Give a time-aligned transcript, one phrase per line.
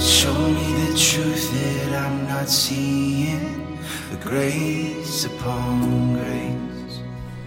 [0.00, 3.78] Show me the truth that I'm not seeing.
[4.10, 7.00] The grace upon grace.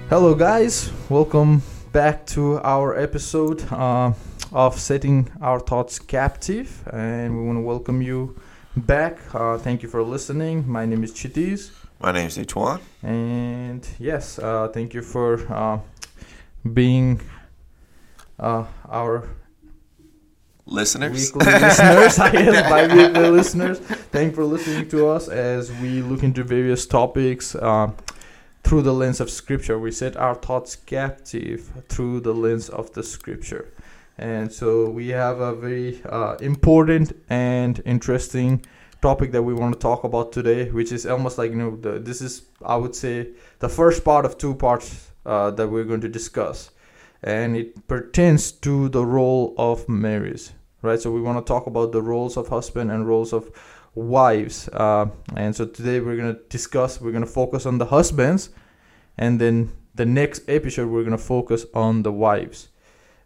[0.09, 0.91] Hello, guys.
[1.09, 1.61] Welcome
[1.91, 4.13] back to our episode uh,
[4.51, 6.87] of Setting Our Thoughts Captive.
[6.91, 8.39] And we want to welcome you
[8.75, 9.17] back.
[9.33, 10.67] Uh, thank you for listening.
[10.67, 11.71] My name is Chitiz.
[11.99, 12.79] My name is Antoine.
[13.01, 15.79] And yes, uh, thank you for uh,
[16.73, 17.21] being
[18.39, 19.27] uh, our
[20.69, 21.33] Listeners.
[21.33, 23.79] weekly listeners, I guess, bi-weekly listeners.
[23.79, 27.91] Thank you for listening to us as we look into various topics uh,
[28.65, 29.79] through the lens of Scripture.
[29.79, 33.71] We set our thoughts captive through the lens of the Scripture.
[34.17, 38.65] And so we have a very uh, important and interesting
[39.01, 41.97] topic that we want to talk about today, which is almost like, you know, the,
[41.97, 43.29] this is, I would say,
[43.59, 46.71] the first part of two parts uh, that we're going to discuss.
[47.23, 50.49] And it pertains to the role of marriage
[50.81, 50.99] right?
[50.99, 53.51] So we want to talk about the roles of husband and roles of
[53.95, 54.69] wives.
[54.69, 57.01] Uh, and so today we're gonna discuss.
[57.01, 58.49] We're gonna focus on the husbands,
[59.17, 62.69] and then the next episode we're gonna focus on the wives.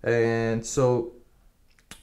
[0.04, 1.14] And so,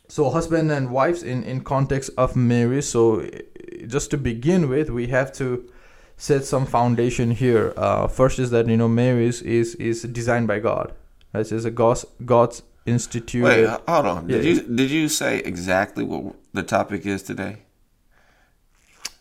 [0.06, 2.84] so husband and wives in in context of marriage.
[2.84, 3.40] So eh,
[3.86, 5.68] just to begin with, we have to
[6.16, 7.72] set some foundation here.
[7.76, 10.92] Uh, first is that you know marriage is is designed by God.
[11.32, 11.50] Right?
[11.50, 13.44] It's a God's God's instituted.
[13.44, 14.26] Wait, hold on.
[14.26, 14.50] Did Yeah.
[14.52, 17.58] you did you say exactly what the topic is today?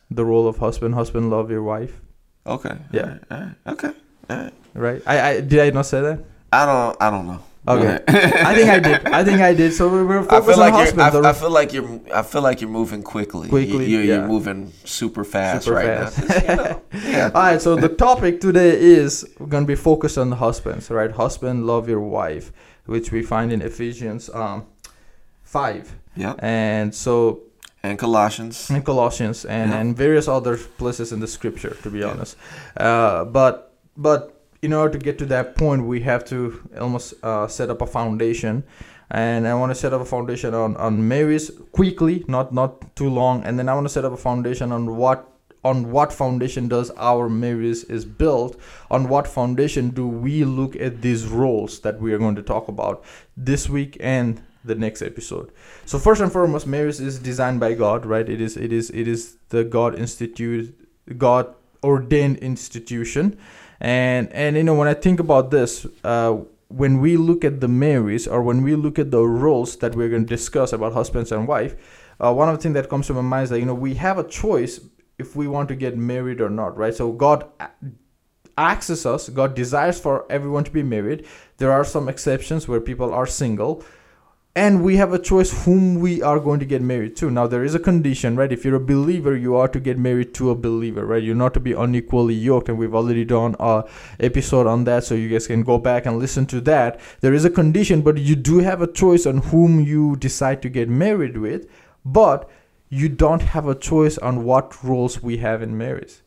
[0.10, 2.00] the role of husband husband love your wife
[2.46, 2.78] Okay.
[2.94, 3.02] Yeah.
[3.02, 3.92] All right, all right, Okay.
[4.30, 4.54] All right.
[4.74, 6.96] right i, I did i not say that I don't.
[7.02, 7.42] I don't know.
[7.68, 10.60] Okay i think i did i think i did so we we're I feel on
[10.66, 10.86] like you're.
[10.86, 12.00] husband I, I feel like you're.
[12.16, 13.50] I feel like you're moving quickly.
[13.50, 14.16] Quickly, You, you're, yeah.
[14.20, 16.16] you're moving super fast Super right fast.
[16.30, 16.36] now.
[16.40, 17.32] You know, yeah.
[17.36, 20.90] all right so the topic today is we're going to be focused on the husbands
[20.90, 22.54] right husband love your wife
[22.88, 24.66] which we find in ephesians um
[25.44, 26.36] 5 Yep.
[26.42, 27.40] and so
[27.84, 28.70] And Colossians.
[28.70, 29.80] in Colossians and, Yeah.
[29.80, 32.10] and various other places in the scripture, to be Yeah.
[32.12, 32.36] honest.
[32.76, 33.54] Uh, but
[33.96, 36.38] but in order to get to that point, we have to
[36.82, 38.64] almost uh, set up a foundation.
[39.12, 43.10] And I want to set up a foundation on on marriage quickly, not not too
[43.10, 43.44] long.
[43.46, 45.20] And then I want to set up a foundation on what
[45.68, 51.02] on what foundation does our marriage is built on what foundation do we look at
[51.02, 53.04] these roles that we are going to talk about
[53.36, 55.52] this week and the next episode.
[55.86, 58.28] So first and foremost marriage is designed by god right?
[58.28, 60.74] It is it is it is the god institute
[61.18, 61.54] god
[61.84, 63.38] ordained institution.
[63.80, 66.38] And and you know when i think about this uh
[66.70, 70.10] when we look at the marriage or when we look at the roles that we're
[70.10, 71.76] going to discuss about husbands and wife
[72.20, 73.94] uh, one of the things that comes to my mind is that you know we
[73.94, 74.80] have a choice
[75.20, 76.94] if we want to get married or not right?
[76.94, 77.50] So god
[78.58, 81.26] asks us god desires for everyone to be married.
[81.58, 83.84] There are some exceptions where people are single.
[84.56, 87.30] And we have a choice whom we are going to get married to.
[87.30, 88.52] Now there is a condition right?
[88.52, 91.22] If you're a believer you are to get married to a believer right?
[91.22, 93.84] You're not to be unequally yoked and we've already done a
[94.20, 97.00] episode on that so you guys can go back and listen to that.
[97.22, 100.70] There is a condition but you do have a choice on whom you decide to
[100.70, 101.68] get married with.
[102.04, 102.50] But
[102.90, 106.22] you don't have a choice on what roles we have in marriage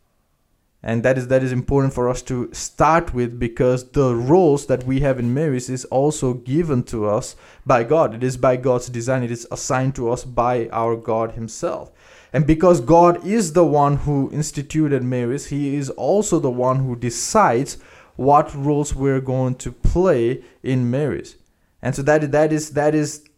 [0.82, 4.84] and that is that is important for us to start with because the roles that
[4.84, 8.14] we have in marriage is also given to us by God.
[8.14, 9.22] It is by God's design.
[9.22, 11.92] It is assigned to us by our God Himself.
[12.32, 16.96] And because God is the one who instituted marriage, He is also the one who
[16.96, 17.76] decides
[18.16, 21.34] what roles we're going to play in marriage.
[21.82, 23.28] And so that that is that is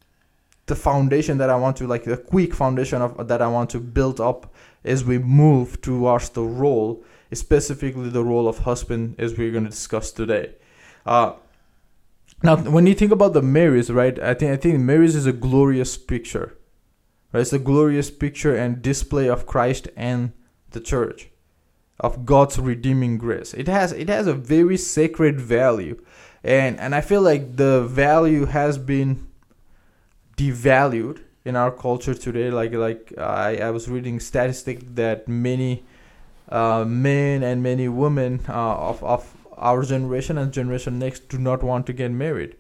[0.67, 3.81] the foundation that I want to like the quick foundation of that I want to
[3.81, 4.53] build up
[4.85, 9.71] as we move towards the role, specifically the role of husband, as we're going to
[9.71, 10.55] discuss today.
[11.05, 11.35] Uh,
[12.43, 14.19] now, when you think about the marriage, right?
[14.19, 16.57] I think I think marriage is a glorious picture,
[17.33, 17.41] right?
[17.41, 20.33] It's a glorious picture and display of Christ and
[20.71, 21.29] the church,
[22.01, 23.53] of God's redeeming grace.
[23.55, 26.03] It has it has a very sacred value,
[26.43, 29.29] and and I feel like the value has been
[30.37, 32.51] devalued in our culture today.
[32.51, 35.85] Like like I, I was reading statistic that many
[36.49, 41.63] uh, men and many women uh, of of our generation and generation next do not
[41.63, 42.57] want to get married.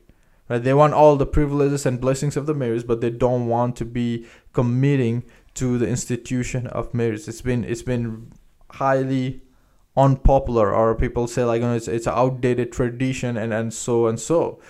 [0.48, 0.62] Right?
[0.62, 3.84] They want all the privileges and blessings of the marriage, but they don't want to
[3.84, 7.28] be committing to the institution of marriage.
[7.28, 8.32] It's been it's been
[8.70, 9.42] highly
[9.96, 14.06] unpopular, or people say like you know, it's it's an outdated tradition and and so
[14.06, 14.60] and so,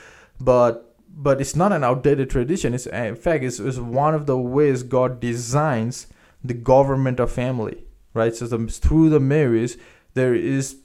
[0.40, 2.74] but but it's not an outdated tradition.
[2.74, 6.06] It's in fact it's, it's one of the ways God designs
[6.42, 8.34] the government of family, right?
[8.34, 9.76] So the, through the marriage,
[10.14, 10.76] there is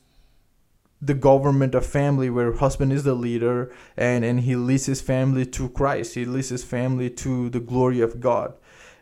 [1.01, 5.45] the government of family where husband is the leader and and he leads his family
[5.45, 6.15] to Christ.
[6.15, 8.53] He leads his family to the glory of God.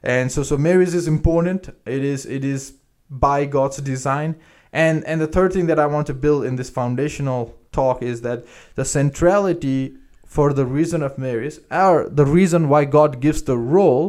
[0.06, 2.76] and so so marriage is important it is it is
[3.10, 4.36] by god's design
[4.72, 8.22] and and the third thing that i want to build in this foundational talk is
[8.22, 8.46] that
[8.76, 9.96] the centrality
[10.36, 14.08] for the reason of marriage or the reason why god gives the role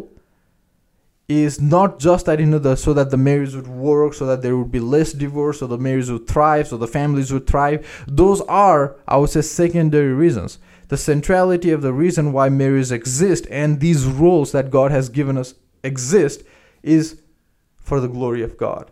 [1.28, 4.42] is not just that you know the so that the marriage would work so that
[4.42, 8.04] there would be less divorce so the marriage would thrive so the families would thrive.
[8.06, 10.58] Those are i would say secondary reasons.
[10.88, 15.36] The centrality of the reason why marriage exists and these roles that god has given
[15.36, 16.42] us exist
[16.82, 17.20] is
[17.76, 18.90] for the glory of god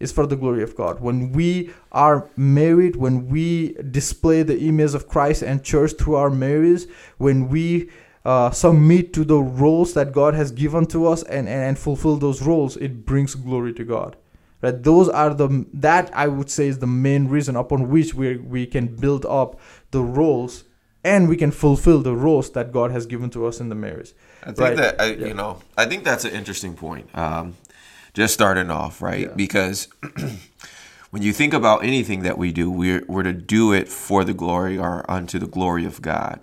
[0.00, 4.94] is for the glory of god when we are married when we display the image
[4.94, 6.82] of christ and church through our marriage
[7.18, 7.88] when we
[8.24, 12.16] uh, submit to the roles that God has given to us and, and, and fulfill
[12.16, 14.16] those roles, it brings glory to God.
[14.62, 14.82] Right?
[14.82, 18.64] Those are the that I would say is the main reason upon which we we
[18.64, 20.64] can build up the roles
[21.04, 24.14] and we can fulfill the roles that God has given to us in the marriage.
[24.42, 24.76] I think Right.
[24.78, 25.26] that I, Yeah.
[25.26, 27.10] you know, I think that's an interesting point.
[27.14, 27.56] Um,
[28.14, 29.22] just starting off, right?
[29.28, 29.34] Yeah.
[29.36, 29.88] Because
[31.10, 34.34] when you think about anything that we do, we're we're to do it for the
[34.34, 36.40] glory or unto the glory of God.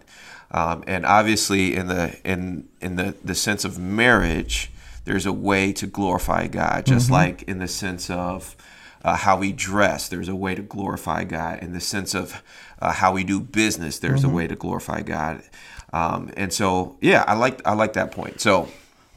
[0.52, 4.72] Um, and obviously, in the in in the the sense of marriage,
[5.06, 7.14] there's a way to glorify God, just Mm-hmm.
[7.14, 8.56] like in the sense of
[9.04, 11.60] uh, how we dress, there's a way to glorify God.
[11.64, 12.44] In the sense of
[12.82, 14.30] uh, how we do business, there's Mm-hmm.
[14.32, 15.42] a way to glorify God.
[15.94, 18.40] Um, and so, yeah, I like I like that point.
[18.42, 18.68] So,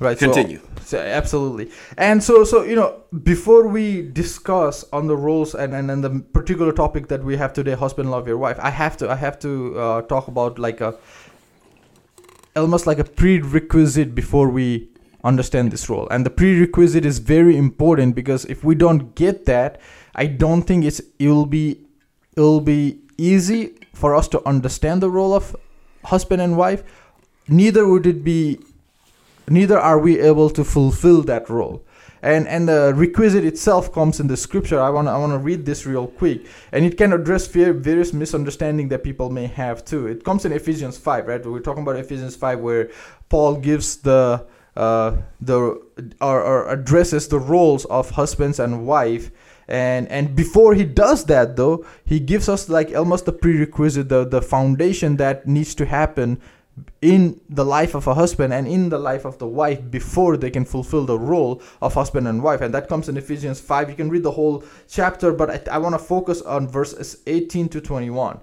[0.00, 0.19] Right.
[0.19, 0.61] so- Continue.
[0.85, 1.70] So, absolutely.
[1.96, 6.11] And so, so you know, before we discuss on the roles and, and and the
[6.32, 9.38] particular topic that we have today, husband love your wife, I have to I have
[9.41, 10.94] to uh, talk about like a
[12.56, 14.88] almost like a prerequisite before we
[15.25, 16.06] understand this role.
[16.11, 19.81] And the prerequisite is very important because if we don't get that,
[20.14, 21.81] I don't think it's it will be
[22.37, 25.56] it will be easy for us to understand the role of
[26.05, 26.82] husband and wife.
[27.49, 28.58] Neither would it be
[29.49, 31.85] neither are we able to fulfill that role.
[32.25, 34.81] And and the requisite itself comes in the scripture.
[34.81, 36.46] I want i want to read this real quick.
[36.73, 40.06] And it can address various misunderstanding that people may have too.
[40.06, 41.44] It comes in ephesians 5 right?
[41.44, 42.91] We're talking about ephesians 5 where
[43.29, 45.58] paul gives the uh the
[46.23, 49.31] or, or addresses the roles of husbands and wife.
[49.69, 54.25] And and before he does that though he gives us like almost the prerequisite the
[54.25, 56.40] the foundation that needs to happen
[57.00, 60.50] in the life of a husband and in the life of the wife before they
[60.50, 62.61] can fulfill the role of husband and wife.
[62.61, 65.79] And that comes in ephesians 5 you can read the whole chapter but i, I
[65.79, 68.41] want to focus on verses 18 to 21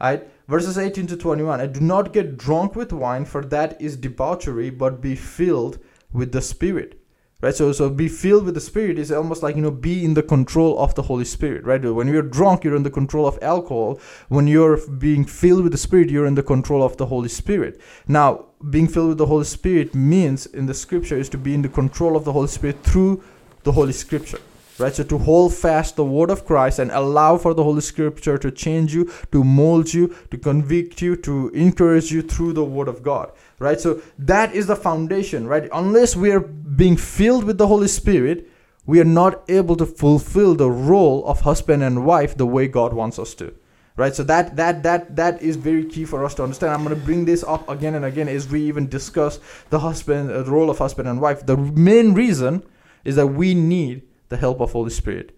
[0.00, 0.28] right?
[0.48, 4.70] Verses 18 to 21 and do not get drunk with wine for that is debauchery
[4.70, 5.78] but be filled
[6.12, 7.00] with the spirit
[7.40, 7.54] right?
[7.54, 10.22] So so be filled with the spirit is almost like you know be in the
[10.22, 11.82] control of the holy spirit right?
[11.82, 14.00] When you're drunk you're in the control of alcohol.
[14.28, 17.80] When you're being filled with the spirit you're in the control of the holy spirit.
[18.08, 21.62] Now being filled with the holy spirit means in the scripture is to be in
[21.62, 23.22] the control of the holy spirit through
[23.64, 24.40] the holy scripture
[24.78, 24.94] right?
[24.94, 28.50] So to hold fast the word of christ and allow for the holy scripture to
[28.50, 33.02] change you to mold you to convict you to encourage you through the word of
[33.02, 33.80] god right?
[33.80, 35.68] So that is the foundation right?
[35.72, 38.48] Unless we are being filled with the holy spirit
[38.84, 42.92] we are not able to fulfill the role of husband and wife the way god
[42.92, 43.52] wants us to
[43.96, 44.14] right?
[44.14, 46.72] So that that that that is very key for us to understand.
[46.74, 50.30] I'm going to bring this up again and again as we even discuss the husband
[50.30, 51.46] uh, the role of husband and wife.
[51.46, 52.62] The main reason
[53.04, 55.32] is that we need the help of holy spirit.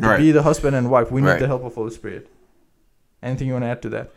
[0.00, 0.18] To Right.
[0.18, 1.40] be the husband and wife we need Right.
[1.40, 2.28] the help of holy spirit.
[3.22, 4.10] Anything you want to add to that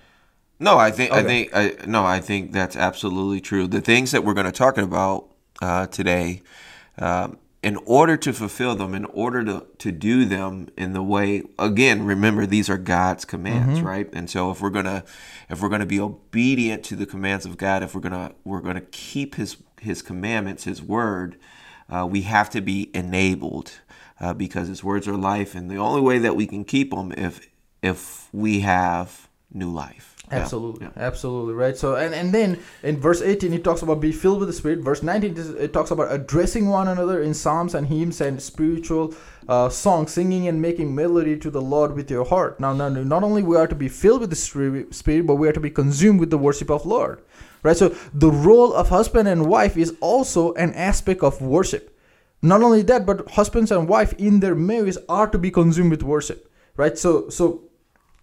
[0.61, 3.65] No, I think I think I no, I think that's absolutely true.
[3.67, 5.27] The things that we're going to talk about
[5.59, 6.43] uh, today,
[6.99, 11.41] um, in order to fulfill them, in order to to do them in the way,
[11.57, 14.07] again, remember these are God's commands, right?
[14.13, 15.03] And so if we're gonna
[15.49, 18.81] if we're gonna be obedient to the commands of God, if we're gonna we're gonna
[18.81, 21.37] keep His His commandments, His word,
[21.89, 23.71] uh, we have to be enabled
[24.19, 27.11] uh, because His words are life, and the only way that we can keep them
[27.13, 27.47] if
[27.81, 30.10] if we have new life.
[30.31, 30.91] Absolutely, Yeah.
[31.07, 31.75] absolutely, right.
[31.77, 34.79] So, and and then in verse eighteen, it talks about be filled with the Spirit.
[34.79, 39.13] Verse nineteen, it- it talks about addressing one another in psalms and hymns and spiritual
[39.49, 42.59] uh, songs, singing and making melody to the Lord with your heart.
[42.59, 45.47] Now, now, not only we are to be filled with the Spirit, Spirit, but we
[45.47, 47.21] are to be consumed with the worship of Lord,
[47.63, 47.75] right?
[47.75, 51.89] So, the role of husband and wife is also an aspect of worship.
[52.43, 56.03] Not only that, but husbands and wife in their marriage are to be consumed with
[56.03, 56.97] worship, right?
[56.97, 57.63] So, so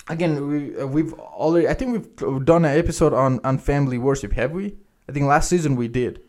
[0.08, 4.32] again we uh, we've already i think we've done an episode on on family worship
[4.32, 4.74] have we
[5.08, 6.20] i think last season we did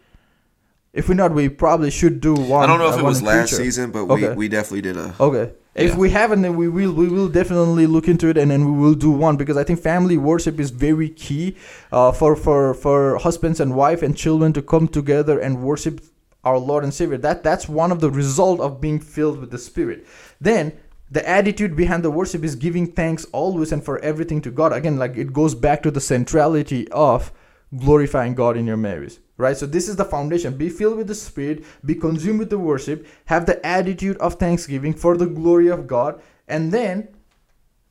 [0.94, 3.22] if we not we probably should do one I don't know uh, if it was
[3.22, 3.64] last future.
[3.64, 4.30] season, but Okay.
[4.30, 5.14] we, we definitely did a.
[5.20, 5.98] okay if Yeah.
[5.98, 8.96] we haven't then we will we will definitely look into it and then we will
[8.96, 11.56] do one because i think family worship is very key
[11.92, 16.02] uh, for for for husbands and wife and children to come together and worship
[16.46, 17.18] our Lord and Savior.
[17.18, 20.08] That that's one of the result of being filled with the Spirit.
[20.40, 20.72] Then
[21.12, 24.74] the attitude behind the worship is giving thanks always and for everything to God.
[24.74, 27.32] Again, like it goes back to the centrality of
[27.78, 29.18] glorifying God in your marriage.
[29.38, 29.58] Right?
[29.58, 30.58] So this is the foundation.
[30.58, 34.94] Be filled with the Spirit, be consumed with the worship, have the attitude of thanksgiving
[34.94, 37.08] for the glory of God, and then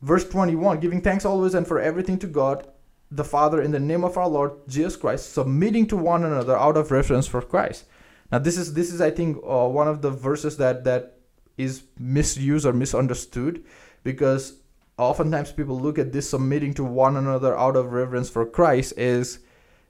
[0.01, 2.67] verse 21 giving thanks always and for everything to God
[3.11, 6.77] the Father in the name of our Lord Jesus Christ, submitting to one another out
[6.77, 7.85] of reverence for Christ.
[8.31, 11.18] Now, this is this is I think uh, one of the verses that that
[11.59, 13.63] is misused or misunderstood,
[14.03, 14.59] because
[14.97, 19.39] oftentimes people look at this submitting to one another out of reverence for Christ is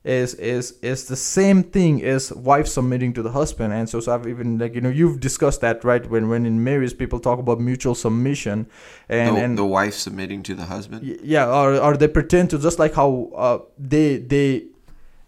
[0.04, 4.14] is is is the same thing as wife submitting to the husband and so, so
[4.14, 7.38] i've even like you know you've discussed that right when when in marriage people talk
[7.38, 8.66] about mutual submission
[9.10, 11.20] and the, and the wife submitting to the husband.
[11.22, 14.68] Yeah or, or they pretend to just like how uh, they they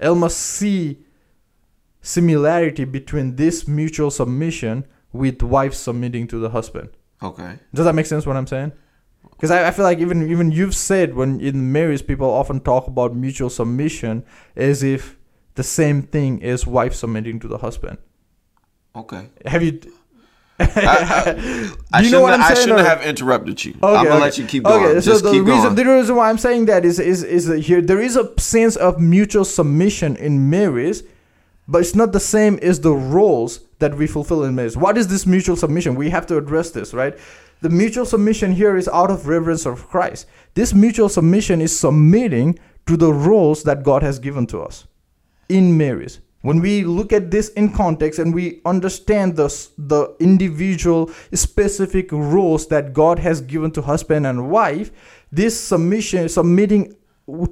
[0.01, 0.99] almost see
[2.01, 6.89] similarity between this mutual submission with wife submitting to the husband
[7.23, 7.59] Okay.
[7.73, 8.71] does that make sense what i'm saying
[9.31, 12.87] because I, I feel like even even you've said when in marriage people often talk
[12.87, 14.23] about mutual submission
[14.55, 15.17] as if
[15.55, 17.97] the same thing as wife submitting to the husband
[18.95, 19.29] Okay.
[19.45, 19.79] have you
[20.59, 23.71] I, I, I you know shouldn't, what I'm I shouldn't or- have interrupted you.
[23.71, 24.19] Okay, I'm gonna okay.
[24.19, 24.83] let you keep going.
[24.85, 25.75] Okay, so Just the keep reason going.
[25.75, 28.75] the reason why I'm saying that is is is that here there is a sense
[28.75, 31.01] of mutual submission in marriage,
[31.67, 34.77] but it's not the same as the roles that we fulfill in marriage.
[34.77, 35.95] What is this mutual submission?
[35.95, 37.17] We have to address this, right?
[37.61, 40.27] The mutual submission here is out of reverence of Christ.
[40.53, 42.57] This mutual submission is submitting
[42.87, 44.87] to the roles that God has given to us
[45.49, 46.19] in marriage.
[46.41, 49.47] When we look at this in context and we understand the,
[49.77, 54.91] the individual specific roles that God has given to husband and wife,
[55.31, 56.95] this submission, submitting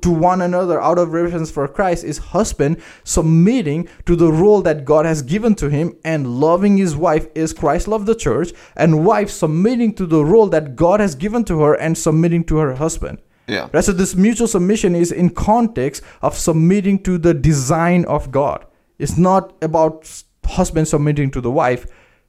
[0.02, 4.84] to one another out of reverence for Christ is husband submitting to the role that
[4.84, 9.06] God has given to him and loving his wife is Christ loved the church and
[9.06, 12.76] wife submitting to the role that God has given to her and submitting to her
[12.76, 13.20] husband.
[13.48, 13.70] Yeah.
[13.72, 13.84] Right?
[13.84, 18.66] So this mutual submission is in context of submitting to the design of God.
[18.98, 21.88] It's not about husband submitting to the wife,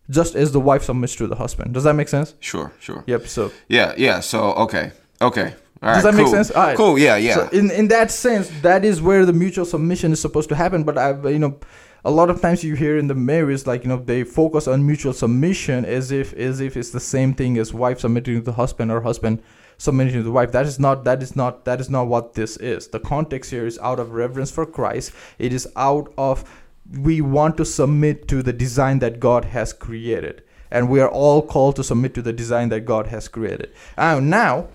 [0.09, 1.75] just as the wife submits to the husband.
[1.75, 2.35] Does that make sense?
[2.41, 2.73] Sure.
[2.79, 3.05] Sure.
[3.07, 3.27] Yep.
[3.27, 3.95] So Yeah.
[3.97, 4.21] Yeah.
[4.21, 4.93] So okay.
[5.21, 5.55] Okay.
[5.83, 5.95] All right.
[5.95, 6.25] does that cool.
[6.25, 6.51] make sense?
[6.51, 6.77] All right.
[6.77, 6.99] Cool.
[6.99, 7.17] Yeah.
[7.17, 7.35] Yeah.
[7.35, 10.85] So in in that sense, that is where the mutual submission is supposed to happen.
[10.85, 11.59] But I've you know,
[12.05, 14.87] a lot of times you hear in the marriage like you know they focus on
[14.87, 18.53] mutual submission as if as if it's the same thing as wife submitting to the
[18.53, 19.43] husband or husband
[19.79, 20.53] submitting to the wife.
[20.53, 22.89] That is not that is not that is not what this is.
[22.89, 25.13] The context here is out of reverence for Christ.
[25.39, 26.45] It is out of
[26.99, 30.43] we want to submit to the design that God has created.
[30.71, 33.73] And we are all called to submit to the design that God has created.
[33.97, 34.69] And now,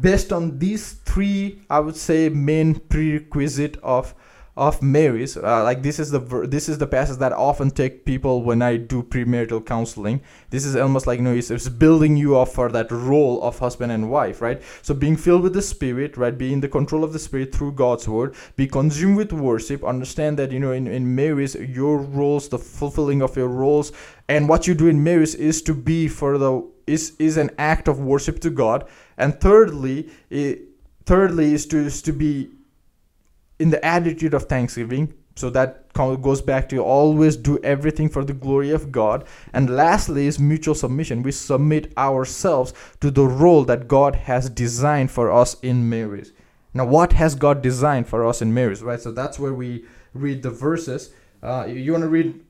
[0.00, 4.14] based on these three i would say main prerequisite of
[4.56, 5.36] of Mary's.
[5.36, 8.62] uh, like this is the this is the passage that I often take people when
[8.62, 12.48] i do premarital counseling this is almost like you know it's, it's building you up
[12.48, 16.36] for that role of husband and wife right so being filled with the spirit right
[16.36, 20.38] be in the control of the spirit through god's word be consumed with worship understand
[20.38, 23.92] that you know in, in marriage your roles the fulfilling of your roles
[24.28, 27.86] and what you do in marriage is to be for the is is an act
[27.88, 30.62] of worship to god and thirdly it,
[31.06, 32.50] thirdly is to is to be
[33.60, 38.32] in the attitude of thanksgiving so that goes back to always do everything for the
[38.32, 39.24] glory of god.
[39.52, 41.22] And lastly is mutual submission.
[41.22, 46.30] We submit ourselves to the role that god has designed for us in marriage
[46.72, 49.00] now what has god designed for us in marriage right?
[49.00, 51.10] So that's where we read the verses.
[51.42, 52.40] Uh, you- want to read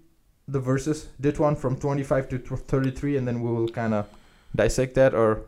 [0.48, 1.08] the verses?
[1.20, 4.06] Did one from 25 to 33 and then we will kind of
[4.54, 5.42] dissect that or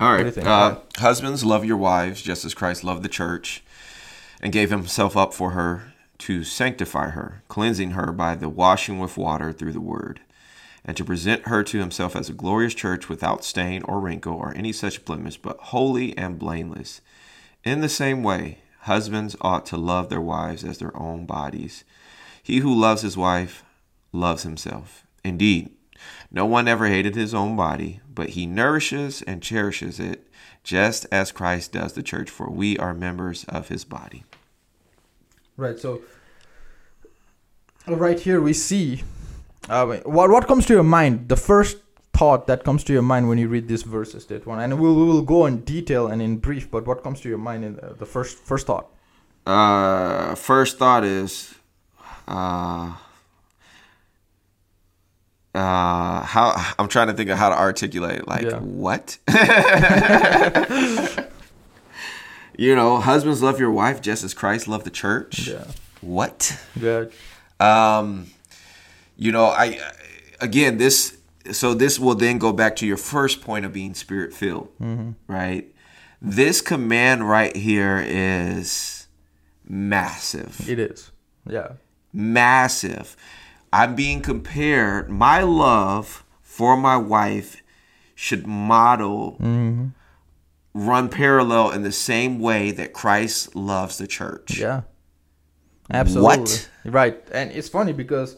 [0.00, 0.46] All think?
[0.46, 0.78] Uh, All right.
[0.96, 3.62] Husbands, love your wives just as Christ loved the church
[4.44, 9.16] and gave himself up for her to sanctify her, cleansing her by the washing with
[9.16, 10.20] water through the word,
[10.84, 14.54] and to present her to himself as a glorious church without stain or wrinkle or
[14.54, 17.00] any such blemish, but holy and blameless.
[17.64, 21.82] In the same way, husbands ought to love their wives as their own bodies.
[22.42, 23.64] He who loves his wife
[24.12, 25.06] loves himself.
[25.24, 25.70] Indeed,
[26.30, 30.30] no one ever hated his own body, but he nourishes and cherishes it,
[30.62, 34.24] just as Christ does the church, for we are members of his body.
[35.56, 35.78] Right.
[35.78, 36.02] So
[37.86, 39.02] uh, right here we see
[39.68, 41.28] uh, what what comes to your mind.
[41.28, 41.78] The first
[42.12, 44.86] thought that comes to your mind when you read these verses, that one, and we
[44.86, 46.70] will, we will go in detail and in brief.
[46.70, 48.86] But what comes to your mind in the, the first first thought?
[49.46, 51.54] Uh, first thought is,
[52.26, 52.94] uh,
[55.54, 58.26] uh, how I'm trying to think of how to articulate.
[58.26, 58.58] Like Yeah.
[58.58, 59.18] what?
[62.58, 65.48] you know, husbands love your wife just as Christ loved the church.
[65.48, 65.64] Yeah.
[66.00, 66.58] What?
[66.80, 67.06] Yeah.
[67.60, 68.26] Um,
[69.16, 69.78] you know, I
[70.40, 71.16] again this
[71.52, 74.68] so this will then go back to your first point of being spirit filled,
[75.28, 75.70] right?
[76.20, 79.06] This command right here is
[79.68, 81.10] massive, It is.
[81.46, 81.72] Yeah.
[82.12, 83.16] massive.
[83.72, 85.10] I'm being compared.
[85.10, 87.62] My love for my wife
[88.14, 89.36] should model,
[90.74, 94.58] run parallel in the same way that Christ loves the church.
[94.58, 94.82] Yeah.
[95.90, 96.40] Absolutely.
[96.40, 96.68] What?
[96.84, 97.22] Right.
[97.32, 98.36] And it's funny because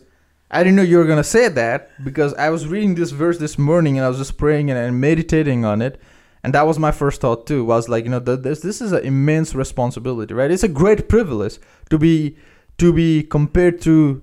[0.51, 3.39] I didn't know you were going to say that because I was reading this verse
[3.39, 6.01] this morning and I was just praying and, and meditating on it.
[6.45, 7.63] And that was my first thought too.
[7.73, 10.51] I was like, you know, th- this this is an immense responsibility, right?
[10.51, 11.59] It's a great privilege
[11.91, 12.37] to be
[12.79, 14.23] to be compared to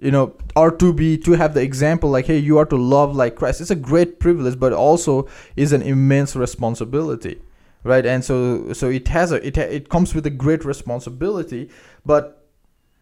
[0.00, 3.16] you know or to be to have the example like hey you are to love
[3.16, 7.40] like christ it's a great privilege but also is an immense responsibility
[7.84, 8.04] right?
[8.04, 11.70] And so so it has a it, it comes with a great responsibility
[12.04, 12.38] but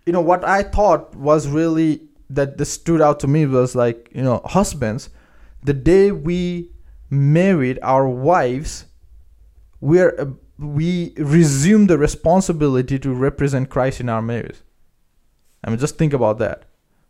[0.07, 4.09] you know what i thought was really that this stood out to me was like
[4.15, 5.11] you know husbands
[5.63, 6.71] the day we
[7.11, 8.87] married our wives
[9.81, 10.27] we're uh,
[10.59, 14.57] we resume the responsibility to represent christ in our marriage.
[15.63, 16.65] I mean just think about that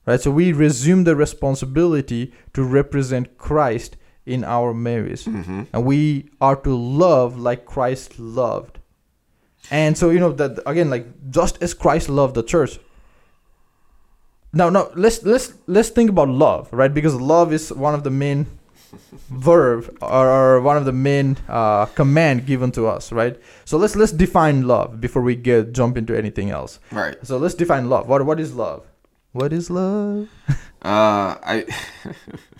[0.06, 0.20] right?
[0.20, 3.96] So we resume the responsibility to represent christ
[4.26, 5.24] in our marriage.
[5.24, 5.62] Mm-hmm.
[5.72, 8.78] and we are to love like christ loved.
[9.70, 12.78] And so you know that again like just as christ loved the church.
[14.52, 16.92] Now now let's let's let's think about love right?
[16.92, 18.46] Because love is one of the main
[19.30, 23.36] verb or, or one of the main uh, command given to us right?
[23.64, 26.78] So let's let's define love before we get jump into anything else.
[26.90, 27.16] Right.
[27.22, 28.08] so let's define love.
[28.08, 28.86] What what is love?
[29.32, 30.28] What is love?
[30.80, 31.66] Uh, I.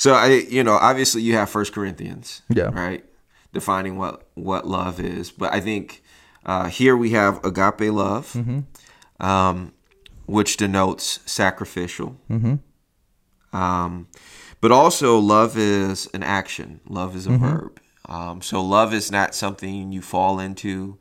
[0.00, 2.70] so I, you know, obviously you have First Corinthians, Yeah.
[2.72, 3.04] right,
[3.52, 5.30] defining what what love is.
[5.30, 6.02] But I think
[6.46, 8.34] uh, here we have agape love,
[9.20, 9.72] um,
[10.24, 12.16] which denotes sacrificial.
[13.52, 14.06] Um,
[14.62, 16.80] but also love is an action.
[16.88, 17.78] Love is a verb.
[18.08, 20.96] Um, so love is not something you fall into.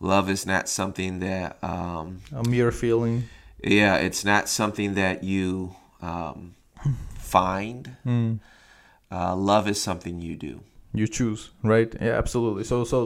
[0.00, 3.24] Love is not something that um, a mere feeling
[3.62, 6.54] yeah, it's not something that you um,
[7.28, 7.96] find.
[9.10, 10.60] Uh, love is something you do.
[10.94, 12.98] you choose right yeah absolutely so so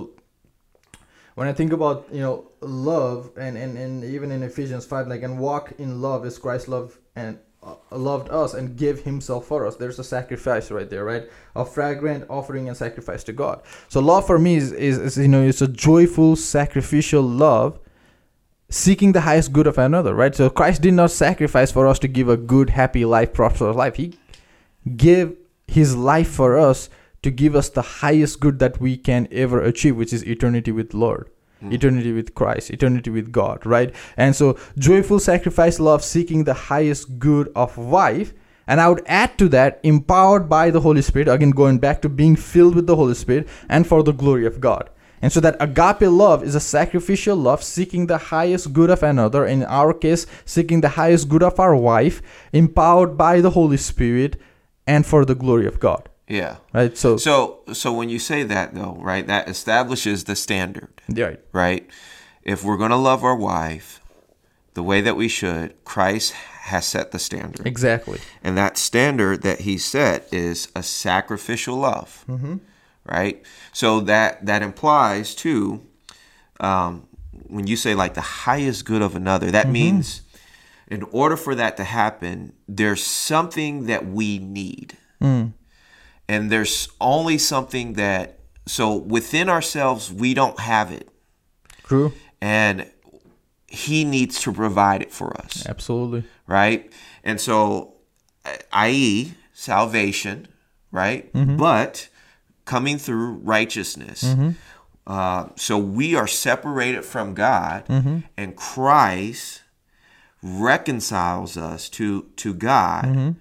[1.35, 5.23] when i think about you know love and and, and even in ephesians 5 like
[5.23, 9.67] and walk in love is christ loved and uh, loved us and gave himself for
[9.67, 11.25] us there's a sacrifice right there right
[11.57, 15.29] a fragrant offering and sacrifice to god so love for me is, is, is you
[15.29, 17.79] know it's a joyful sacrificial love
[18.73, 20.35] seeking the highest good of another right?
[20.35, 23.97] So christ did not sacrifice for us to give a good happy life prosperous life.
[23.97, 24.15] He
[24.97, 25.37] gave
[25.69, 26.89] his life for us
[27.23, 30.93] to give us the highest good that we can ever achieve which is eternity with
[30.93, 31.31] lord
[31.61, 31.71] hmm.
[31.71, 33.95] eternity with christ eternity with god right?
[34.17, 38.33] And so joyful sacrifice love seeking the highest good of life,
[38.67, 42.09] and i would add to that empowered by the holy spirit again going back to
[42.09, 44.89] being filled with the holy spirit and for the glory of god
[45.23, 49.47] and so that agape love is a sacrificial love seeking the highest good of another
[49.47, 52.21] in our case seeking the highest good of our wife
[52.53, 54.37] empowered by the holy spirit
[54.87, 56.09] and for the glory of god.
[56.29, 56.57] Yeah.
[56.73, 56.97] right?
[56.97, 61.41] So, So, so when you say that though, right, that establishes the standard, right.
[61.53, 61.91] Right?
[62.43, 64.01] If we're going to love our wife
[64.75, 67.67] the way that we should, Christ has set the standard.
[67.67, 68.19] exactly.
[68.43, 72.57] And that standard that he set is a sacrificial love, mm-hmm.
[73.05, 73.43] Right?
[73.73, 75.87] So that that implies too,
[76.61, 77.07] um,
[77.47, 79.73] when you say like the highest good of another, that mm-hmm.
[79.73, 80.23] means
[80.89, 85.53] in order for that to happen, there's something that we need, mm.
[86.29, 91.09] and there's only something that so within ourselves we don't have it,
[91.85, 92.91] true and
[93.67, 96.93] he needs to provide it for us absolutely right?
[97.25, 97.95] And so,
[98.73, 100.49] i.e., salvation,
[100.91, 101.33] right?
[101.33, 101.57] Mm-hmm.
[101.57, 102.09] But
[102.73, 104.21] coming through righteousness.
[105.07, 107.81] Uh, so we are separated from God,
[108.37, 109.63] and Christ
[110.43, 113.37] reconciles us to to God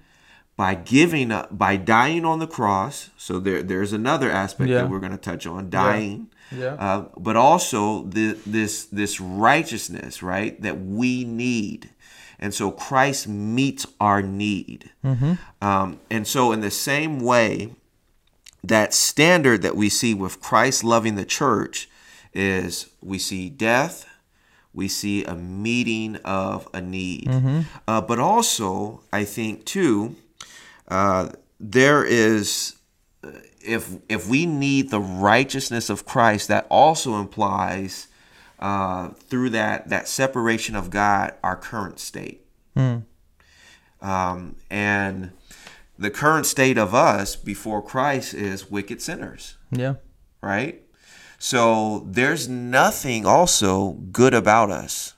[0.56, 3.10] by giving up, by dying on the cross.
[3.18, 4.78] So there, there's another aspect Yeah.
[4.82, 6.28] that we're going to touch on: dying.
[6.52, 6.74] Yeah.
[6.74, 11.90] Uh, but also the, this this righteousness, right, that we need,
[12.40, 14.92] and so Christ meets our need.
[15.62, 17.74] Um, and so, in the same way,
[18.64, 21.90] that standard that we see with Christ loving the church
[22.34, 24.06] is we see death,
[24.74, 27.28] we see a meeting of a need,
[27.88, 30.16] uh, but also I think too,
[30.88, 32.76] uh, there is
[33.64, 38.08] if if we need the righteousness of Christ, that also implies
[38.60, 42.46] uh, through that that separation of God, our current state.
[44.02, 45.32] Um, and
[46.02, 49.96] the current state of us before Christ is wicked sinners, Yeah.
[50.42, 50.82] right?
[51.38, 55.14] So there's nothing also good about us,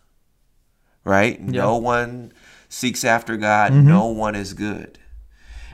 [1.06, 1.42] right?
[1.42, 2.34] No one
[2.68, 3.88] seeks after God, mm-hmm.
[3.88, 5.00] no one is good.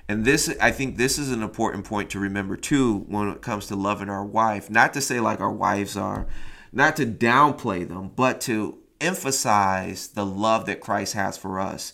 [0.08, 3.66] And this, I think, this is an important point to remember too when it comes
[3.68, 4.70] to loving our wife.
[4.70, 6.28] Not to say like our wives are,
[6.72, 11.94] not to downplay them, but to emphasize the love that Christ has for us.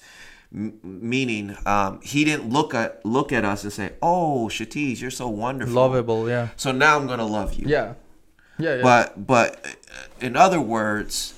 [0.54, 5.12] M- meaning, um, He didn't look at look at us and say, "Oh, Shatiz, you're
[5.12, 6.30] so wonderful, Lovable.
[6.30, 6.50] Yeah.
[6.56, 7.94] So now I'm gonna love you." Yeah.
[8.58, 8.76] Yeah.
[8.76, 8.82] yeah.
[8.84, 9.66] But but
[10.22, 11.34] in other words,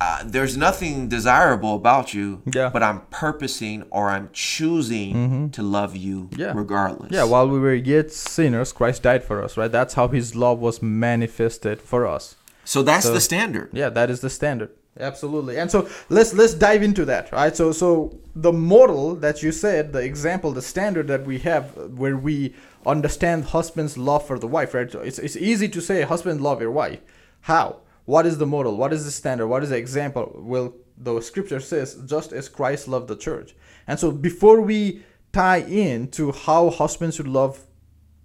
[0.00, 2.42] uh, there's nothing desirable about you.
[2.52, 2.70] Yeah.
[2.72, 6.40] But I'm purposing or I'm choosing to love you Mm-hmm.
[6.40, 6.52] Yeah.
[6.54, 7.10] regardless.
[7.12, 9.70] Yeah, while we were yet sinners, Christ died for us, right?
[9.70, 12.36] That's how his love was manifested for us.
[12.64, 13.70] so that's So- the standard.
[13.72, 14.70] Yeah, that is the standard.
[14.98, 15.58] Absolutely.
[15.58, 17.54] And so let's let's dive into that, right?
[17.54, 21.82] So so the model that you said, the example, the standard that we have uh,
[21.88, 24.90] where we understand husband's love for the wife, right?
[24.90, 27.00] So it's it's easy to say husband love your wife.
[27.42, 27.80] How?
[28.06, 28.76] What is the model?
[28.76, 29.48] What is the standard?
[29.48, 30.32] What is the example?
[30.34, 33.54] Well, the scripture says just as Christ loved the church.
[33.86, 37.66] And so before we tie in to how husbands should love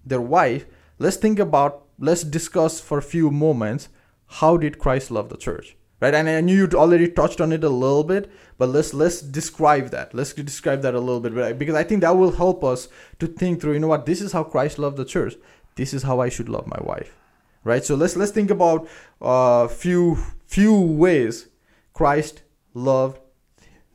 [0.06, 0.66] their wife,
[1.00, 3.90] let's think about, let's discuss for a few moments
[4.28, 6.14] how did Christ love the church, right?
[6.14, 9.90] And I knew you'd already touched on it a little bit, but let's let's describe
[9.92, 10.14] that.
[10.14, 11.58] Let's describe that a little bit right?
[11.58, 12.90] because I think that will help us
[13.20, 13.74] to think through.
[13.74, 14.06] You know what?
[14.06, 15.36] This is how Christ loved the church.
[15.76, 17.16] This is how I should love my wife,
[17.64, 17.86] right?
[17.86, 18.88] So let's let's think about
[19.22, 21.48] a few few ways
[21.94, 23.20] Christ loved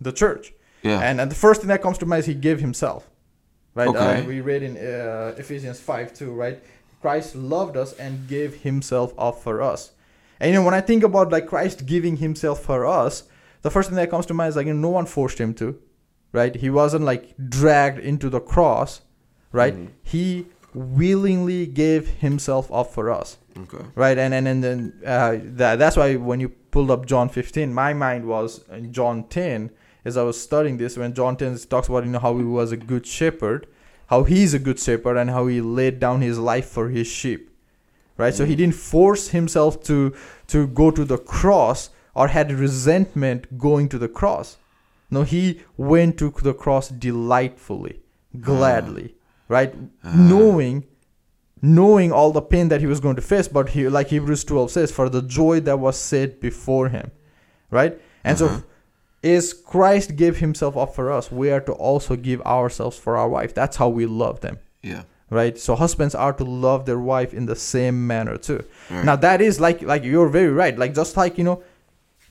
[0.00, 0.54] the church.
[0.82, 1.00] Yeah.
[1.00, 3.10] And, and the first thing that comes to mind is he gave himself.
[3.74, 3.88] Right?
[3.88, 4.22] Okay.
[4.22, 6.58] Uh, we read in uh, Ephesians 5 2, right?
[7.02, 9.92] Christ loved us and gave himself up for us.
[10.40, 13.24] And you know, when I think about like Christ giving himself for us,
[13.62, 15.52] the first thing that comes to mind is like you know, no one forced him
[15.54, 15.78] to,
[16.32, 16.54] right?
[16.54, 19.00] He wasn't like dragged into the cross,
[19.52, 19.74] right?
[20.02, 23.84] He willingly gave himself up for us Okay.
[23.96, 27.72] right and and and then uh, that, that's why when you pulled up john 15
[27.74, 29.70] my mind was in john 10
[30.04, 32.70] as i was studying this when john 10 talks about you know how he was
[32.70, 33.66] a good shepherd
[34.08, 37.50] how he's a good shepherd and how he laid down his life for his sheep
[38.18, 38.34] right?
[38.34, 38.58] So he mm.
[38.58, 40.14] didn't force himself to
[40.48, 44.58] to go to the cross or had resentment going to the cross.
[45.10, 48.38] No he went to the cross delightfully ah.
[48.40, 49.14] gladly
[49.48, 49.74] right?
[50.04, 50.12] Ah.
[50.14, 50.84] Knowing
[51.62, 54.70] knowing all the pain that he was going to face but he like hebrews 12
[54.70, 57.10] says for the joy that was set before him
[57.70, 57.98] right?
[58.22, 58.60] And so uh-huh.
[59.22, 63.28] is christ gave himself up for us we are to also give ourselves for our
[63.28, 63.54] wife.
[63.54, 64.58] That's how we love them.
[64.82, 65.04] Yeah.
[65.30, 65.58] Right?
[65.58, 68.64] So husbands are to love their wife in the same manner too.
[68.90, 69.04] Right.
[69.04, 70.78] now that is like like you're very right.
[70.78, 71.62] Like just like you know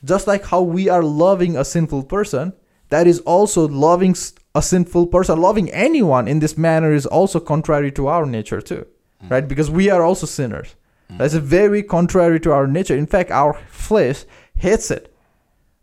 [0.04, 2.52] just like how we are loving a sinful person
[2.88, 4.14] that is also loving
[4.54, 8.86] a sinful person loving anyone in this manner is also contrary to our nature too
[9.22, 9.30] mm.
[9.30, 9.46] right?
[9.46, 10.74] Because we are also sinners.
[11.10, 11.18] Mm.
[11.18, 12.96] That's very contrary to our nature.
[12.96, 14.24] In fact our flesh
[14.56, 15.14] hates it.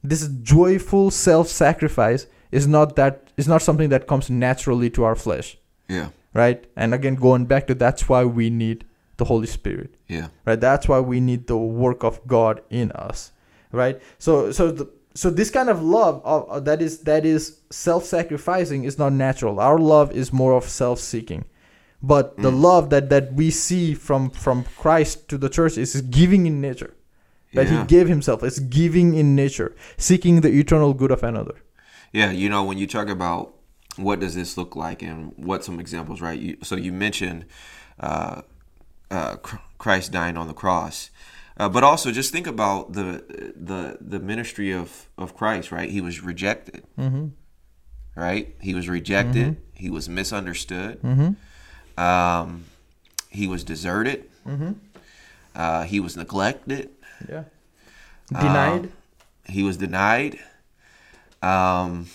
[0.04, 5.58] This joyful self-sacrifice is not that is not something that comes naturally to our flesh
[5.88, 6.10] Yeah.
[6.34, 6.64] right?
[6.76, 8.86] And again going back to that's why we need
[9.18, 9.96] the holy spirit.
[10.08, 10.28] Yeah.
[10.46, 10.60] right?
[10.60, 13.32] That's why we need the work of god in us.
[13.72, 14.02] Right?
[14.20, 18.98] So so the, so this kind of love uh, that is that is self-sacrificing is
[18.98, 19.60] not natural.
[19.60, 21.46] Our love is more of self-seeking.
[22.04, 26.46] But the love that that we see from from christ to the church is giving
[26.46, 26.94] in nature.
[27.54, 27.82] That Yeah.
[27.82, 28.44] he gave himself.
[28.44, 31.56] Is giving in nature seeking the eternal good of another.
[32.12, 33.55] Yeah, you know, when you talk about
[33.98, 36.40] what does this look like and what some examples, right?
[36.40, 37.46] You, so you mentioned
[38.00, 38.42] uh,
[39.10, 39.38] uh,
[39.78, 41.10] Christ dying on the cross,
[41.58, 45.90] uh, but also just think about the the the ministry of of Christ, right?
[45.90, 47.28] He was rejected, mm-hmm.
[48.16, 48.56] right?
[48.62, 49.58] He was rejected.
[49.74, 51.00] He was misunderstood.
[51.98, 52.66] Um,
[53.30, 54.30] he was deserted.
[55.56, 56.90] Uh, he was neglected.
[57.30, 57.44] yeah
[58.32, 58.92] denied
[59.48, 60.40] he was denied
[61.42, 62.08] um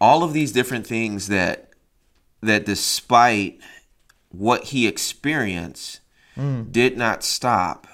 [0.00, 1.70] all of these different things that
[2.40, 3.60] that despite
[4.30, 6.00] what he experienced
[6.70, 7.88] did not stop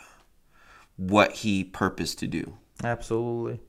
[0.96, 2.54] what he purposed to do.
[2.82, 3.60] Absolutely.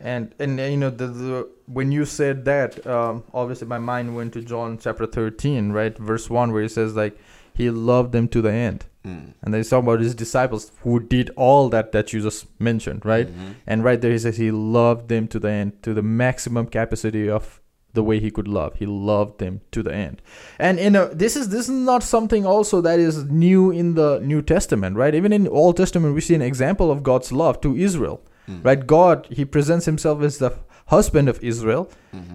[0.00, 4.32] And and you know the, the when you said that, um, obviously my mind went
[4.32, 7.18] to John chapter thirteen, right, verse one, where he says like
[7.54, 9.30] he loved them to the end, hmm.
[9.42, 13.04] and then he's talking about his disciples who did all that that you just mentioned,
[13.04, 13.28] right?
[13.28, 13.52] Mm-hmm.
[13.66, 17.28] And right there he says he loved them to the end, to the maximum capacity
[17.28, 17.60] of
[17.92, 18.76] the way he could love.
[18.76, 20.22] He loved them to the end.
[20.58, 24.20] And you know this is this is not something also that is new in the
[24.20, 25.14] New Testament, right?
[25.14, 28.62] Even in Old Testament we see an example of God's love to Israel hmm.
[28.62, 30.50] right god he presents himself as the
[30.96, 31.82] husband of Israel,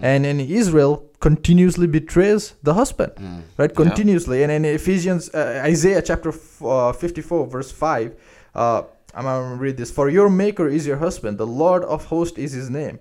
[0.02, 0.94] and and Israel
[1.28, 3.12] continuously betrays the husband,
[3.60, 3.72] right?
[3.72, 3.82] Yeah.
[3.84, 8.16] Continuously, and in Ephesians, uh, Isaiah chapter f- uh, 54, verse 5,
[8.56, 8.82] uh,
[9.16, 9.92] I'm gonna read this.
[9.98, 12.98] For your Maker is your husband, the Lord of hosts is his name,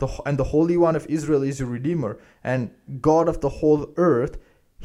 [0.00, 2.12] the and the Holy One of Israel is your Redeemer,
[2.50, 2.60] and
[3.10, 4.34] God of the whole earth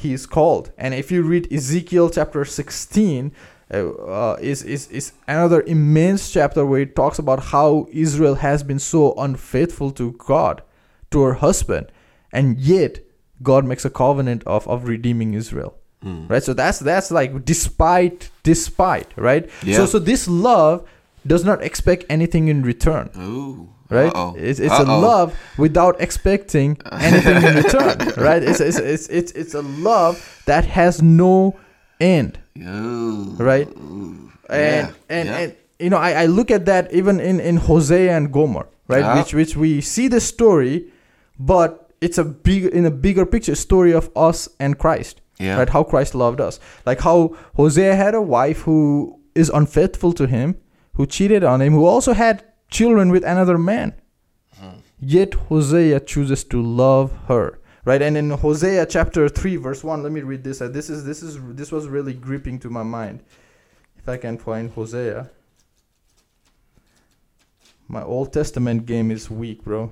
[0.03, 0.65] he is called.
[0.83, 3.31] And if you read Ezekiel chapter 16,
[3.73, 8.63] uh, uh, is, is, is another immense chapter where it talks about how Israel has
[8.63, 10.61] been so unfaithful to God,
[11.11, 11.87] to her husband,
[12.31, 12.99] and yet
[13.41, 15.75] God makes a covenant of, of redeeming Israel.
[16.27, 16.43] Right?
[16.43, 19.49] So that's that's like despite despite, right?
[19.63, 19.77] Yeah.
[19.77, 20.85] So so this love
[21.25, 23.69] does not expect anything in return Ooh.
[23.89, 24.13] right?
[24.13, 24.35] Uh-oh.
[24.37, 24.99] It's, it's a Uh-oh.
[24.99, 28.43] love without expecting anything in return, right?
[28.43, 31.57] It's, it's, it's, it's, it's a love that has no
[32.03, 33.35] end, Ooh.
[33.39, 33.67] right?
[33.67, 34.31] Ooh.
[34.49, 34.91] And, Yeah.
[35.09, 35.37] and, Yeah.
[35.39, 38.99] and you know, I, I look at that even in, in Hosea and Gomer, right?
[38.99, 39.17] Yeah.
[39.17, 40.85] Which, which we see the story,
[41.39, 45.57] but it's a big, in a bigger picture, story of us and Christ, Yeah.
[45.57, 45.69] right?
[45.69, 46.59] How Christ loved us.
[46.85, 50.55] Like how Hosea had a wife who is unfaithful to him,
[50.93, 53.93] who cheated on him, who also had children with another man.
[54.61, 54.73] Mm.
[54.99, 57.59] Yet Hosea chooses to love her.
[57.85, 58.01] Right?
[58.01, 60.61] And in Hosea chapter 3 verse 1, let me read this.
[60.61, 63.21] Uh, This is this is this was really gripping to my mind.
[63.97, 65.29] If I can find Hosea.
[67.87, 69.91] My Old Testament game is weak, bro.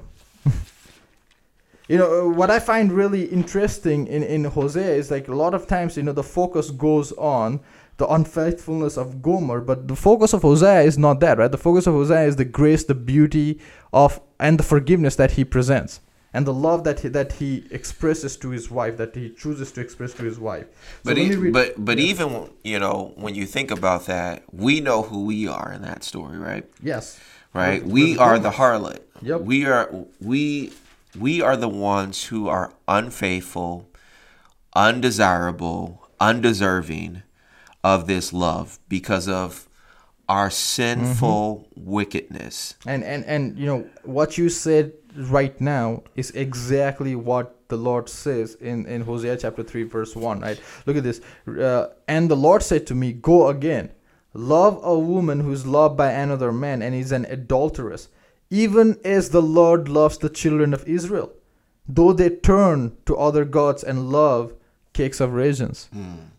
[1.87, 5.53] you know, uh, what I find really interesting in, in Hosea is like a lot
[5.53, 7.59] of times, you know, the focus goes on
[7.97, 11.51] the unfaithfulness of Gomer, but the focus of Hosea is not that, right?
[11.51, 13.59] The focus of Hosea is the grace, the beauty
[13.93, 15.99] of, and the forgiveness that he presents.
[16.33, 19.81] And the love that he, that he expresses to his wife, that he chooses to
[19.81, 20.65] express to his wife.
[21.03, 24.79] So But e- read- but but even you know when you think about that, we
[24.79, 26.65] know who we are in that story, right?
[26.81, 27.19] yes,
[27.53, 27.83] Right.
[27.83, 28.43] With- we are Gomer.
[28.49, 28.99] the harlot.
[29.21, 29.41] Yep.
[29.41, 29.89] We are
[30.21, 30.71] we
[31.19, 33.89] we are the ones who are unfaithful,
[34.73, 37.23] undesirable, undeserving
[37.83, 39.67] of this love because of
[40.29, 41.91] our sinful Mm-hmm.
[41.91, 42.75] wickedness.
[42.85, 48.09] And and and you know what you said right now is exactly what the Lord
[48.09, 50.59] says in in Hosea chapter 3 verse 1, right?
[50.85, 51.21] Look at this.
[51.47, 53.89] Uh, and the Lord said to me, "Go again.
[54.33, 58.07] Love a woman who's loved by another man and is an adulteress,
[58.49, 61.31] even as the Lord loves the children of Israel,
[61.87, 64.53] though they turn to other gods and love
[64.93, 65.89] cakes of raisins."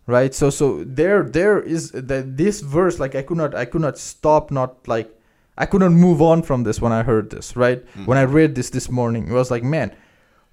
[0.06, 3.80] right so so there there is that this verse like i could not i could
[3.80, 5.08] not stop not like
[5.56, 7.84] i could not move on from this when i heard this right?
[7.94, 8.06] Hmm.
[8.06, 9.94] When i read this this morning it was like man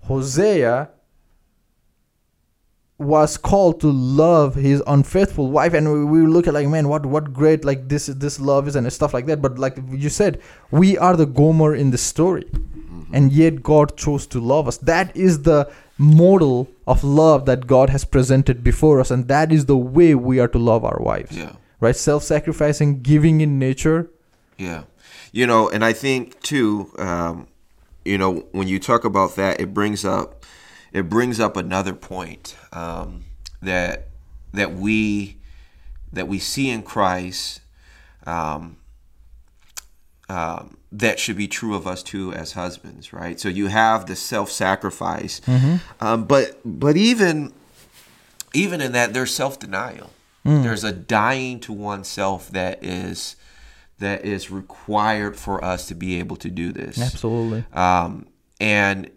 [0.01, 0.89] hosea
[2.99, 5.73] was called to love his unfaithful wife.
[5.73, 8.75] And we, we look at like man what what great like this this love is
[8.75, 9.41] and stuff like that.
[9.41, 12.43] But like you said we are the gomer in the story.
[12.43, 13.15] Mm-hmm.
[13.15, 14.77] And yet god chose to love us.
[14.77, 19.11] That is the model of love that god has presented before us.
[19.11, 21.37] And that is the way we are to love our wives.
[21.37, 21.53] Yeah.
[21.79, 21.95] right?
[21.95, 24.11] Self-sacrificing giving in nature
[24.59, 24.83] Yeah.
[25.31, 27.47] You know, and I think too, um,
[28.05, 30.45] you know, when you talk about that, it brings up
[30.91, 33.25] it brings up another point um,
[33.61, 34.07] that
[34.53, 35.37] that we
[36.11, 37.61] that we see in Christ
[38.25, 38.77] um,
[40.27, 43.39] um, that should be true of us too as husbands, right?
[43.39, 45.41] So you have the self-sacrifice,
[45.99, 47.53] um, but but even
[48.53, 50.09] even in that there's self-denial.
[50.63, 53.35] There's a dying to oneself that is
[53.99, 56.99] that is required for us to be able to do this.
[56.99, 58.27] absolutely Um,
[58.59, 59.09] and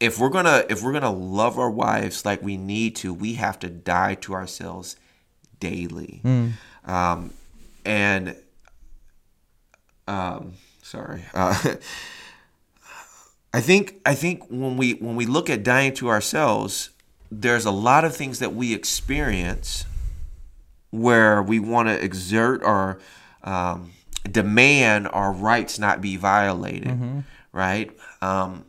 [0.00, 3.58] if we're gonna if we're gonna love our wives like we need to, we have
[3.60, 4.96] to die to ourselves
[5.60, 6.20] daily.
[6.84, 7.32] Um,
[7.84, 8.36] and
[10.08, 11.24] um, sorry.
[11.32, 11.76] Uh,
[13.54, 16.90] I think I think when we when we look at dying to ourselves,
[17.30, 19.84] there's a lot of things that we experience
[20.92, 23.00] where we want to exert or
[23.42, 23.90] um,
[24.30, 27.90] demand our rights not be violated, right?
[28.20, 28.66] Um,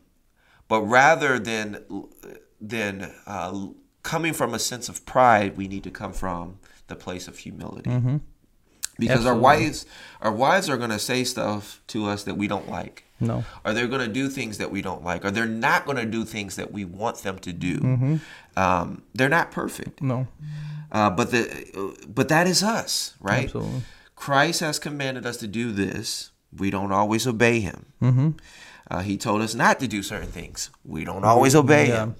[0.67, 1.83] but rather than
[2.59, 3.67] than uh,
[4.01, 6.57] coming from a sense of pride, we need to come from
[6.88, 7.89] the place of humility.
[8.97, 9.86] Because our wives,
[10.21, 13.73] our wives are going to say stuff to us that we don't like no or
[13.73, 16.23] they're going to do things that we don't like, or they're not going to do
[16.23, 17.79] things that we want them to do.
[17.79, 18.15] Mm-hmm.
[18.55, 20.27] Um, they're not perfect, no
[20.93, 23.45] uh, but the but that is us, right?
[23.45, 23.82] Absolutely.
[24.15, 26.32] Christ has commanded us to do this.
[26.58, 27.88] We don't always obey Him.
[28.01, 28.29] Mm-hmm.
[28.89, 30.69] Uh, he told us not to do certain things.
[30.86, 32.03] We don't always obey Yeah.
[32.03, 32.15] Him.